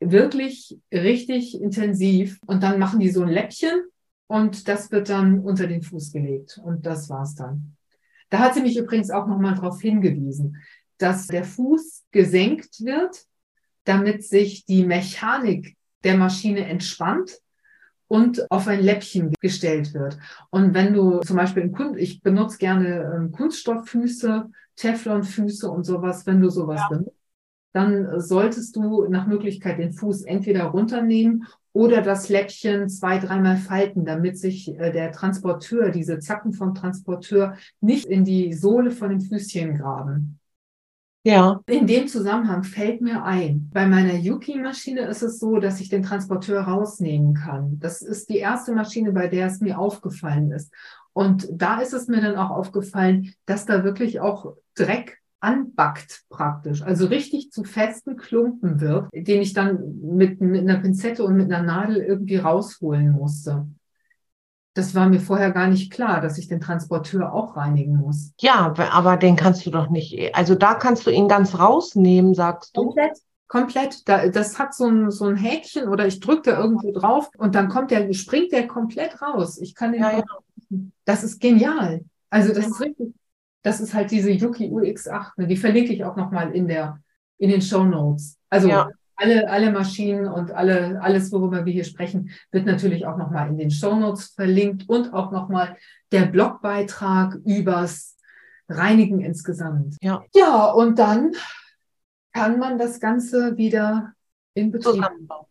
wirklich 0.00 0.78
richtig 0.92 1.60
intensiv. 1.60 2.38
Und 2.46 2.62
dann 2.62 2.78
machen 2.78 3.00
die 3.00 3.10
so 3.10 3.22
ein 3.22 3.28
Läppchen 3.28 3.80
und 4.26 4.68
das 4.68 4.90
wird 4.90 5.08
dann 5.08 5.40
unter 5.40 5.66
den 5.66 5.82
Fuß 5.82 6.12
gelegt. 6.12 6.60
Und 6.62 6.86
das 6.86 7.08
war's 7.08 7.34
dann. 7.34 7.76
Da 8.30 8.40
hat 8.40 8.54
sie 8.54 8.62
mich 8.62 8.76
übrigens 8.76 9.10
auch 9.10 9.26
nochmal 9.26 9.54
darauf 9.54 9.80
hingewiesen, 9.80 10.62
dass 10.98 11.26
der 11.26 11.44
Fuß 11.44 12.04
gesenkt 12.10 12.84
wird, 12.84 13.24
damit 13.84 14.24
sich 14.24 14.64
die 14.64 14.84
Mechanik 14.84 15.76
der 16.02 16.16
Maschine 16.16 16.66
entspannt 16.66 17.40
und 18.08 18.50
auf 18.50 18.68
ein 18.68 18.82
Läppchen 18.82 19.32
gestellt 19.40 19.94
wird. 19.94 20.18
Und 20.50 20.74
wenn 20.74 20.92
du 20.92 21.20
zum 21.20 21.36
Beispiel 21.36 21.64
in 21.64 21.72
Kunst, 21.72 22.00
ich 22.00 22.22
benutze 22.22 22.58
gerne 22.58 23.12
ähm, 23.14 23.32
Kunststofffüße, 23.32 24.50
Teflonfüße 24.76 25.68
und 25.70 25.84
sowas, 25.84 26.26
wenn 26.26 26.40
du 26.40 26.48
sowas 26.48 26.80
ja. 26.82 26.88
benutzt, 26.96 27.16
dann 27.76 28.20
solltest 28.20 28.74
du 28.74 29.06
nach 29.08 29.26
Möglichkeit 29.26 29.78
den 29.78 29.92
Fuß 29.92 30.22
entweder 30.22 30.64
runternehmen 30.64 31.46
oder 31.74 32.00
das 32.00 32.30
Läppchen 32.30 32.88
zwei, 32.88 33.18
dreimal 33.18 33.58
falten, 33.58 34.06
damit 34.06 34.38
sich 34.38 34.68
äh, 34.78 34.92
der 34.92 35.12
Transporteur, 35.12 35.90
diese 35.90 36.18
Zacken 36.18 36.54
vom 36.54 36.74
Transporteur 36.74 37.56
nicht 37.82 38.06
in 38.06 38.24
die 38.24 38.54
Sohle 38.54 38.90
von 38.90 39.10
den 39.10 39.20
Füßchen 39.20 39.76
graben. 39.76 40.40
Ja. 41.22 41.60
In 41.66 41.86
dem 41.86 42.08
Zusammenhang 42.08 42.62
fällt 42.62 43.02
mir 43.02 43.24
ein, 43.24 43.68
bei 43.74 43.86
meiner 43.86 44.14
Yuki-Maschine 44.14 45.02
ist 45.02 45.22
es 45.22 45.38
so, 45.38 45.58
dass 45.58 45.80
ich 45.80 45.90
den 45.90 46.02
Transporteur 46.02 46.62
rausnehmen 46.62 47.34
kann. 47.34 47.78
Das 47.78 48.00
ist 48.00 48.30
die 48.30 48.38
erste 48.38 48.72
Maschine, 48.72 49.12
bei 49.12 49.26
der 49.26 49.48
es 49.48 49.60
mir 49.60 49.78
aufgefallen 49.78 50.50
ist. 50.52 50.72
Und 51.12 51.46
da 51.50 51.80
ist 51.80 51.92
es 51.92 52.06
mir 52.06 52.22
dann 52.22 52.36
auch 52.36 52.50
aufgefallen, 52.50 53.34
dass 53.44 53.66
da 53.66 53.84
wirklich 53.84 54.20
auch 54.20 54.54
Dreck 54.74 55.18
anbackt 55.40 56.24
praktisch, 56.28 56.82
also 56.82 57.06
richtig 57.06 57.52
zu 57.52 57.62
festen 57.62 58.16
Klumpen 58.16 58.80
wird, 58.80 59.08
den 59.12 59.42
ich 59.42 59.52
dann 59.52 60.00
mit, 60.00 60.40
mit 60.40 60.62
einer 60.62 60.78
Pinzette 60.78 61.24
und 61.24 61.36
mit 61.36 61.52
einer 61.52 61.62
Nadel 61.62 61.98
irgendwie 61.98 62.36
rausholen 62.36 63.12
musste. 63.12 63.66
Das 64.74 64.94
war 64.94 65.08
mir 65.08 65.20
vorher 65.20 65.52
gar 65.52 65.68
nicht 65.68 65.90
klar, 65.90 66.20
dass 66.20 66.36
ich 66.36 66.48
den 66.48 66.60
Transporteur 66.60 67.32
auch 67.32 67.56
reinigen 67.56 67.96
muss. 67.96 68.32
Ja, 68.40 68.74
aber 68.92 69.16
den 69.16 69.36
kannst 69.36 69.64
du 69.64 69.70
doch 69.70 69.88
nicht. 69.88 70.34
Also 70.34 70.54
da 70.54 70.74
kannst 70.74 71.06
du 71.06 71.10
ihn 71.10 71.28
ganz 71.28 71.58
rausnehmen, 71.58 72.34
sagst 72.34 72.76
du. 72.76 72.84
Komplett. 72.84 73.18
Komplett. 73.48 74.08
Da, 74.08 74.28
das 74.28 74.58
hat 74.58 74.74
so 74.74 74.86
ein, 74.86 75.10
so 75.10 75.26
ein 75.26 75.36
Häkchen 75.36 75.88
oder 75.88 76.06
ich 76.06 76.20
drücke 76.20 76.50
da 76.50 76.60
irgendwo 76.60 76.92
drauf 76.92 77.30
und 77.38 77.54
dann 77.54 77.68
kommt 77.68 77.90
der, 77.90 78.12
springt 78.12 78.52
der 78.52 78.66
komplett 78.66 79.22
raus. 79.22 79.58
Ich 79.58 79.74
kann 79.74 79.92
den. 79.92 80.02
Ja, 80.02 80.18
ja. 80.18 80.24
Das 81.04 81.22
ist 81.22 81.40
genial. 81.40 82.04
Also 82.28 82.52
das 82.52 82.66
ist 82.66 82.80
richtig. 82.80 83.14
Das 83.66 83.80
ist 83.80 83.94
halt 83.94 84.10
diese 84.10 84.30
Yuki 84.30 84.68
UX8. 84.68 85.32
Ne? 85.38 85.46
Die 85.46 85.56
verlinke 85.56 85.92
ich 85.92 86.04
auch 86.04 86.16
nochmal 86.16 86.52
in 86.52 86.68
der, 86.68 87.00
in 87.38 87.50
den 87.50 87.62
Show 87.62 87.84
Notes. 87.84 88.38
Also 88.48 88.68
ja 88.68 88.88
alle, 89.16 89.48
alle 89.48 89.72
Maschinen 89.72 90.28
und 90.28 90.52
alle, 90.52 91.00
alles, 91.00 91.32
worüber 91.32 91.64
wir 91.64 91.72
hier 91.72 91.84
sprechen, 91.84 92.30
wird 92.52 92.66
natürlich 92.66 93.06
auch 93.06 93.16
nochmal 93.16 93.48
in 93.48 93.56
den 93.56 93.70
Shownotes 93.70 94.34
verlinkt 94.34 94.88
und 94.88 95.12
auch 95.14 95.32
nochmal 95.32 95.76
der 96.12 96.26
Blogbeitrag 96.26 97.34
übers 97.44 98.16
Reinigen 98.68 99.20
insgesamt. 99.20 99.96
Ja. 100.02 100.22
ja, 100.34 100.66
und 100.70 100.98
dann 100.98 101.32
kann 102.32 102.58
man 102.58 102.78
das 102.78 103.00
Ganze 103.00 103.56
wieder 103.56 104.12
in 104.54 104.70
Betrieb 104.70 104.94
zusammenbauen. 104.94 105.46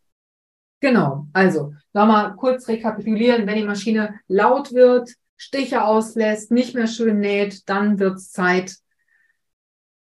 Genau, 0.81 1.27
also 1.33 1.73
nochmal 1.93 2.35
kurz 2.35 2.67
rekapitulieren, 2.67 3.47
wenn 3.47 3.55
die 3.55 3.63
Maschine 3.63 4.19
laut 4.27 4.71
wird, 4.73 5.09
Stiche 5.37 5.83
auslässt, 5.83 6.51
nicht 6.51 6.75
mehr 6.75 6.87
schön 6.87 7.19
näht, 7.19 7.67
dann 7.69 7.99
wird 7.99 8.17
es 8.17 8.31
Zeit, 8.31 8.75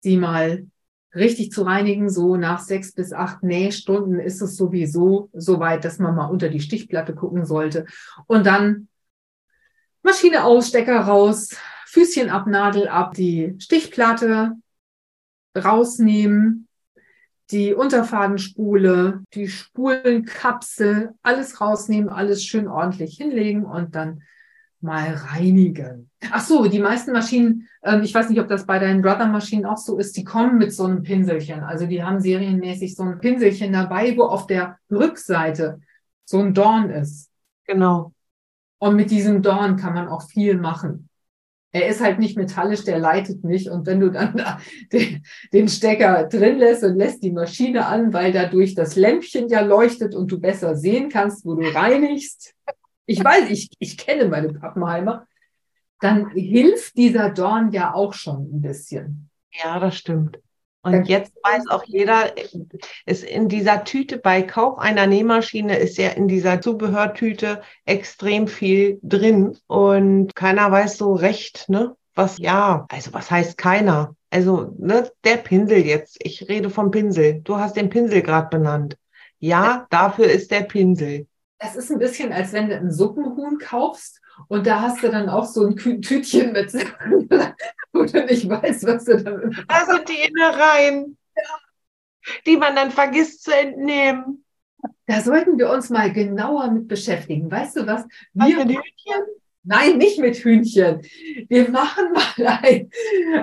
sie 0.01 0.17
mal 0.17 0.67
richtig 1.15 1.51
zu 1.51 1.63
reinigen. 1.63 2.09
So 2.11 2.37
nach 2.37 2.61
sechs 2.61 2.93
bis 2.93 3.13
acht 3.13 3.43
Nähstunden 3.43 4.21
ist 4.21 4.41
es 4.41 4.57
sowieso 4.57 5.31
so 5.33 5.59
weit, 5.59 5.85
dass 5.85 5.99
man 5.99 6.15
mal 6.15 6.27
unter 6.27 6.49
die 6.49 6.61
Stichplatte 6.61 7.15
gucken 7.15 7.45
sollte. 7.45 7.87
Und 8.27 8.47
dann 8.47 8.89
Maschine 10.03 10.45
aus, 10.45 10.69
Stecker 10.69 11.01
raus, 11.01 11.57
Füßchen 11.87 12.31
ab, 12.31 12.47
Nadel 12.47 12.87
ab, 12.89 13.15
die 13.15 13.57
Stichplatte 13.59 14.53
rausnehmen, 15.57 16.69
die 17.51 17.75
Unterfadenspule, 17.75 19.23
die 19.35 19.49
Spulenkapsel, 19.49 21.15
alles 21.23 21.61
rausnehmen, 21.61 22.09
alles 22.09 22.45
schön 22.45 22.69
ordentlich 22.69 23.17
hinlegen 23.17 23.65
und 23.65 23.95
dann 23.95 24.23
mal 24.81 25.15
reinigen. 25.15 26.11
Ach 26.31 26.41
so, 26.41 26.67
die 26.67 26.79
meisten 26.79 27.13
Maschinen, 27.13 27.69
äh, 27.83 28.01
ich 28.01 28.15
weiß 28.15 28.29
nicht, 28.29 28.41
ob 28.41 28.49
das 28.49 28.67
bei 28.67 28.79
deinen 28.79 29.03
Brother-Maschinen 29.03 29.67
auch 29.67 29.77
so 29.77 29.99
ist, 29.99 30.17
die 30.17 30.25
kommen 30.25 30.59
mit 30.59 30.73
so 30.73 30.85
einem 30.85 31.03
Pinselchen. 31.03 31.61
Also 31.61 31.87
die 31.87 32.03
haben 32.03 32.21
serienmäßig 32.21 32.95
so 32.95 33.03
ein 33.03 33.19
Pinselchen 33.19 33.73
dabei, 33.73 34.17
wo 34.17 34.25
auf 34.25 34.47
der 34.47 34.79
Rückseite 34.91 35.81
so 36.25 36.41
ein 36.41 36.55
Dorn 36.55 36.91
ist. 36.91 37.31
Genau. 37.67 38.13
Und 38.79 38.97
mit 38.97 39.11
diesem 39.11 39.43
Dorn 39.43 39.77
kann 39.77 39.95
man 39.95 40.09
auch 40.09 40.29
viel 40.29 40.57
machen. 40.57 41.09
Er 41.73 41.89
ist 41.89 42.01
halt 42.01 42.19
nicht 42.19 42.39
metallisch, 42.39 42.85
der 42.85 42.99
leitet 42.99 43.45
nicht. 43.45 43.69
Und 43.69 43.87
wenn 43.87 44.01
du 44.01 44.11
dann 44.11 44.37
da 44.37 44.59
den, 44.93 45.23
den 45.53 45.69
Stecker 45.69 46.25
drin 46.25 46.59
lässt 46.59 46.85
und 46.85 46.97
lässt 46.97 47.23
die 47.23 47.33
Maschine 47.33 47.87
an, 47.87 48.13
weil 48.13 48.33
dadurch 48.33 48.75
das 48.75 48.97
Lämpchen 48.97 49.49
ja 49.49 49.61
leuchtet 49.61 50.15
und 50.15 50.31
du 50.31 50.41
besser 50.41 50.75
sehen 50.75 51.09
kannst, 51.09 51.45
wo 51.45 51.55
du 51.55 51.63
reinigst, 51.75 52.55
ich 53.07 53.23
weiß, 53.23 53.51
ich, 53.51 53.71
ich 53.79 53.97
kenne 53.97 54.27
meine 54.29 54.53
Pappenheimer, 54.53 55.27
dann 56.01 56.31
hilft 56.31 56.97
dieser 56.97 57.31
Dorn 57.31 57.73
ja 57.73 57.95
auch 57.95 58.13
schon 58.13 58.51
ein 58.53 58.61
bisschen. 58.61 59.31
Ja, 59.53 59.79
das 59.79 59.97
stimmt. 59.97 60.39
Und 60.83 61.09
jetzt 61.09 61.35
weiß 61.43 61.67
auch 61.71 61.83
jeder, 61.85 62.33
ist 63.07 63.25
in 63.25 63.49
dieser 63.49 63.83
Tüte 63.83 64.19
bei 64.19 64.43
Kauf 64.43 64.79
einer 64.79 65.09
Nähmaschine 65.09 65.77
ist 65.77 65.99
ja 65.99 66.11
in 66.11 66.29
dieser 66.29 66.61
Zubehörtüte 66.61 67.63
extrem 67.87 68.47
viel 68.47 69.01
drin 69.03 69.59
und 69.67 70.37
keiner 70.37 70.71
weiß 70.71 70.99
so 70.99 71.15
recht, 71.15 71.69
ne? 71.69 71.97
Was 72.15 72.39
ja, 72.39 72.87
also 72.89 73.13
was 73.13 73.31
heißt 73.31 73.59
keiner? 73.59 74.15
Also, 74.31 74.75
ne, 74.79 75.11
der 75.25 75.39
Pinsel 75.39 75.85
jetzt. 75.85 76.19
Ich 76.21 76.49
rede 76.49 76.71
vom 76.71 76.91
Pinsel. 76.91 77.41
Du 77.43 77.57
hast 77.57 77.77
den 77.77 77.91
Pinsel 77.91 78.23
gerade 78.23 78.49
benannt. 78.49 78.97
Ja, 79.39 79.87
dafür 79.91 80.27
ist 80.27 80.51
der 80.51 80.63
Pinsel 80.63 81.27
das 81.59 81.77
ist 81.77 81.91
ein 81.91 81.99
bisschen, 81.99 82.33
als 82.33 82.53
wenn 82.53 82.69
du 82.69 82.77
ein 82.77 82.91
Suppenhuhn 82.91 83.59
kaufst 83.59 84.21
und 84.49 84.67
da 84.67 84.83
hast 84.83 85.03
du 85.03 85.09
dann 85.09 85.29
auch 85.29 85.45
so 85.45 85.67
ein 85.67 85.77
Tütchen 85.77 86.53
mit, 86.53 86.73
wo 87.93 88.05
du 88.05 88.25
nicht 88.25 88.49
weißt, 88.49 88.87
was 88.87 89.05
du 89.05 89.23
damit 89.23 89.57
Da 89.69 89.87
sind 89.87 90.09
die 90.09 90.29
Innereien. 90.29 91.17
Ja. 91.37 91.59
die 92.47 92.57
man 92.57 92.75
dann 92.75 92.91
vergisst 92.91 93.45
zu 93.45 93.55
entnehmen. 93.55 94.45
Da 95.07 95.21
sollten 95.21 95.59
wir 95.59 95.71
uns 95.71 95.91
mal 95.91 96.13
genauer 96.13 96.71
mit 96.71 96.89
beschäftigen. 96.89 97.51
Weißt 97.51 97.77
du 97.77 97.87
was? 97.87 98.05
Was 98.35 98.49
Wir 98.49 98.59
mit 98.59 98.69
Hühnchen? 98.69 99.23
Nein, 99.63 99.99
nicht 99.99 100.19
mit 100.19 100.37
Hühnchen. 100.37 101.03
Wir 101.49 101.69
machen 101.71 102.13
mal 102.13 102.59
ein, 102.63 102.91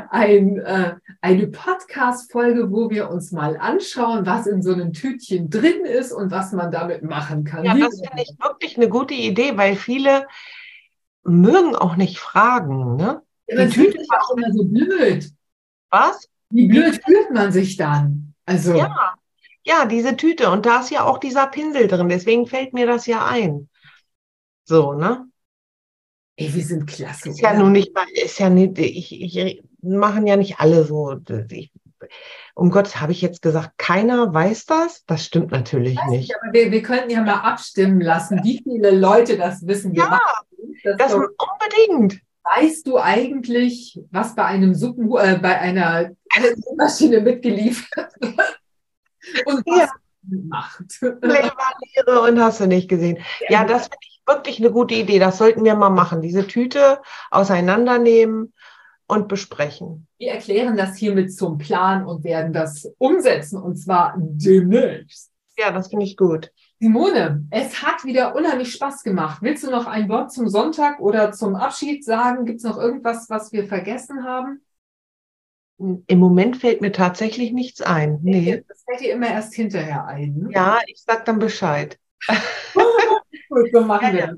ein, 0.09 0.57
äh, 0.59 0.95
eine 1.23 1.47
Podcast-Folge, 1.47 2.69
wo 2.69 2.89
wir 2.89 3.09
uns 3.09 3.31
mal 3.31 3.55
anschauen, 3.55 4.25
was 4.25 4.45
in 4.45 4.61
so 4.61 4.73
einem 4.73 4.91
Tütchen 4.91 5.49
drin 5.49 5.85
ist 5.85 6.11
und 6.11 6.31
was 6.31 6.51
man 6.51 6.69
damit 6.69 7.01
machen 7.01 7.45
kann. 7.45 7.63
Ja, 7.63 7.75
das 7.75 8.01
finde 8.01 8.23
ich 8.23 8.35
wirklich 8.41 8.75
eine 8.75 8.89
gute 8.89 9.13
Idee, 9.13 9.55
weil 9.55 9.77
viele 9.77 10.27
mögen 11.23 11.77
auch 11.77 11.95
nicht 11.95 12.19
fragen, 12.19 12.97
ne? 12.97 13.21
Ja, 13.47 13.55
fühlt 13.69 13.73
Tüte 13.73 13.99
sich 13.99 14.09
auch 14.11 14.35
immer 14.35 14.51
so 14.51 14.65
blöd. 14.65 15.31
Was? 15.89 16.27
Wie 16.49 16.67
blöd 16.67 16.99
fühlt 17.05 17.31
man 17.31 17.53
sich 17.53 17.77
dann? 17.77 18.33
Also, 18.45 18.75
Ja, 18.75 18.93
ja, 19.63 19.85
diese 19.85 20.17
Tüte. 20.17 20.51
Und 20.51 20.65
da 20.65 20.81
ist 20.81 20.91
ja 20.91 21.05
auch 21.05 21.19
dieser 21.19 21.47
Pinsel 21.47 21.87
drin. 21.87 22.09
Deswegen 22.09 22.47
fällt 22.47 22.73
mir 22.73 22.85
das 22.85 23.05
ja 23.05 23.25
ein. 23.25 23.69
So, 24.65 24.91
ne? 24.91 25.25
ey, 26.35 26.53
wir 26.53 26.63
sind 26.65 26.85
klasse. 26.85 27.29
Ist 27.29 27.39
ja 27.39 27.53
nun 27.53 27.71
nicht, 27.71 27.93
mal- 27.95 28.05
ist 28.13 28.39
ja 28.39 28.49
nicht, 28.49 28.77
ich, 28.77 29.21
ich 29.21 29.63
machen 29.83 30.25
ja 30.27 30.35
nicht 30.37 30.59
alle 30.59 30.83
so. 30.83 31.17
Ich, 31.51 31.71
um 32.55 32.69
Gott, 32.71 32.99
habe 33.01 33.11
ich 33.11 33.21
jetzt 33.21 33.41
gesagt, 33.41 33.71
keiner 33.77 34.33
weiß 34.33 34.65
das? 34.65 35.03
Das 35.05 35.25
stimmt 35.25 35.51
natürlich 35.51 35.97
nicht. 36.09 36.19
nicht, 36.21 36.35
aber 36.41 36.53
wir, 36.53 36.71
wir 36.71 36.81
könnten 36.81 37.09
ja 37.09 37.21
mal 37.21 37.41
abstimmen 37.41 38.01
lassen, 38.01 38.41
wie 38.43 38.61
viele 38.63 38.91
Leute 38.91 39.37
das 39.37 39.65
wissen. 39.65 39.93
Ja, 39.93 40.19
das 40.83 40.97
Das 40.97 41.13
unbedingt. 41.13 42.21
Weißt 42.43 42.85
du 42.87 42.97
eigentlich, 42.97 44.01
was 44.11 44.35
bei 44.35 44.43
einem 44.43 44.75
Suppen, 44.75 45.05
äh, 45.17 45.39
bei 45.41 45.59
einer 45.59 46.11
Maschine 46.75 47.21
mitgeliefert 47.21 48.11
wird? 48.19 48.59
Und 49.45 49.65
was 49.65 49.79
Ja. 49.79 49.89
macht? 50.49 51.01
Leberniere 51.01 52.21
und 52.27 52.41
hast 52.41 52.59
du 52.59 52.67
nicht 52.67 52.89
gesehen. 52.89 53.19
Ja, 53.47 53.63
das 53.63 53.83
finde 53.83 53.97
ich 54.01 54.21
wirklich 54.27 54.59
eine 54.59 54.71
gute 54.71 54.93
Idee. 54.95 55.19
Das 55.19 55.37
sollten 55.37 55.63
wir 55.63 55.75
mal 55.75 55.89
machen. 55.89 56.21
Diese 56.21 56.45
Tüte 56.45 57.01
auseinandernehmen 57.31 58.52
und 59.07 59.27
besprechen. 59.27 60.07
Wir 60.17 60.31
erklären 60.31 60.77
das 60.77 60.95
hiermit 60.95 61.33
zum 61.35 61.57
Plan 61.57 62.05
und 62.05 62.23
werden 62.23 62.53
das 62.53 62.91
umsetzen 62.97 63.61
und 63.61 63.75
zwar 63.75 64.15
demnächst. 64.17 65.31
Ja, 65.57 65.71
das 65.71 65.89
finde 65.89 66.05
ich 66.05 66.17
gut. 66.17 66.51
Simone, 66.79 67.45
es 67.51 67.81
hat 67.83 68.03
wieder 68.03 68.35
unheimlich 68.35 68.73
Spaß 68.73 69.03
gemacht. 69.03 69.41
Willst 69.41 69.63
du 69.63 69.69
noch 69.69 69.85
ein 69.85 70.09
Wort 70.09 70.31
zum 70.31 70.47
Sonntag 70.49 70.99
oder 70.99 71.31
zum 71.31 71.55
Abschied 71.55 72.03
sagen? 72.03 72.45
Gibt 72.45 72.57
es 72.57 72.63
noch 72.63 72.77
irgendwas, 72.77 73.29
was 73.29 73.51
wir 73.51 73.67
vergessen 73.67 74.23
haben? 74.23 74.61
Im 76.07 76.19
Moment 76.19 76.57
fällt 76.57 76.81
mir 76.81 76.91
tatsächlich 76.91 77.51
nichts 77.51 77.81
ein. 77.81 78.19
Nee. 78.21 78.63
Das 78.67 78.83
fällt 78.83 79.01
dir 79.01 79.13
immer 79.13 79.27
erst 79.27 79.53
hinterher 79.53 80.05
ein. 80.05 80.35
Ne? 80.37 80.49
Ja, 80.51 80.79
ich 80.87 81.01
sag 81.05 81.25
dann 81.25 81.39
Bescheid. 81.39 81.99
Gut, 83.49 83.69
so 83.71 83.81
machen 83.81 84.07
Ja, 84.07 84.13
wir 84.13 84.19
ja. 84.19 84.33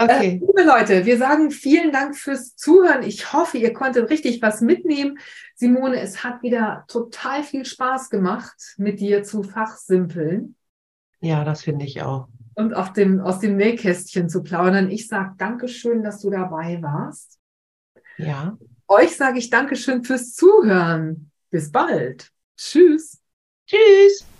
Äh, 0.00 0.04
Okay. 0.04 0.42
liebe 0.46 0.62
Leute, 0.64 1.04
wir 1.04 1.18
sagen 1.18 1.50
vielen 1.50 1.92
Dank 1.92 2.16
fürs 2.16 2.56
Zuhören. 2.56 3.02
Ich 3.02 3.32
hoffe, 3.32 3.58
ihr 3.58 3.72
konntet 3.72 4.08
richtig 4.10 4.40
was 4.40 4.60
mitnehmen. 4.62 5.18
Simone, 5.54 6.00
es 6.00 6.24
hat 6.24 6.42
wieder 6.42 6.84
total 6.88 7.42
viel 7.42 7.64
Spaß 7.66 8.08
gemacht, 8.08 8.74
mit 8.78 9.00
dir 9.00 9.22
zu 9.24 9.42
fachsimpeln 9.42 10.56
Ja, 11.20 11.44
das 11.44 11.62
finde 11.64 11.84
ich 11.84 12.00
auch. 12.02 12.28
und 12.54 12.72
auf 12.74 12.92
dem, 12.94 13.20
aus 13.20 13.40
dem 13.40 13.56
Nähkästchen 13.56 14.28
zu 14.28 14.42
plaudern. 14.42 14.90
Ich 14.90 15.06
sage 15.08 15.34
Dankeschön, 15.36 16.02
dass 16.02 16.20
du 16.20 16.30
dabei 16.30 16.80
warst. 16.82 17.38
Ja. 18.16 18.56
Euch 18.88 19.16
sage 19.16 19.38
ich 19.38 19.50
Dankeschön 19.50 20.02
fürs 20.02 20.34
Zuhören. 20.34 21.30
Bis 21.50 21.70
bald. 21.70 22.30
Tschüss. 22.56 23.18
Tschüss. 23.66 24.29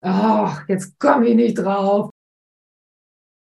Ach, 0.00 0.68
jetzt 0.68 0.98
komme 0.98 1.28
ich 1.28 1.34
nicht 1.34 1.54
drauf. 1.58 2.10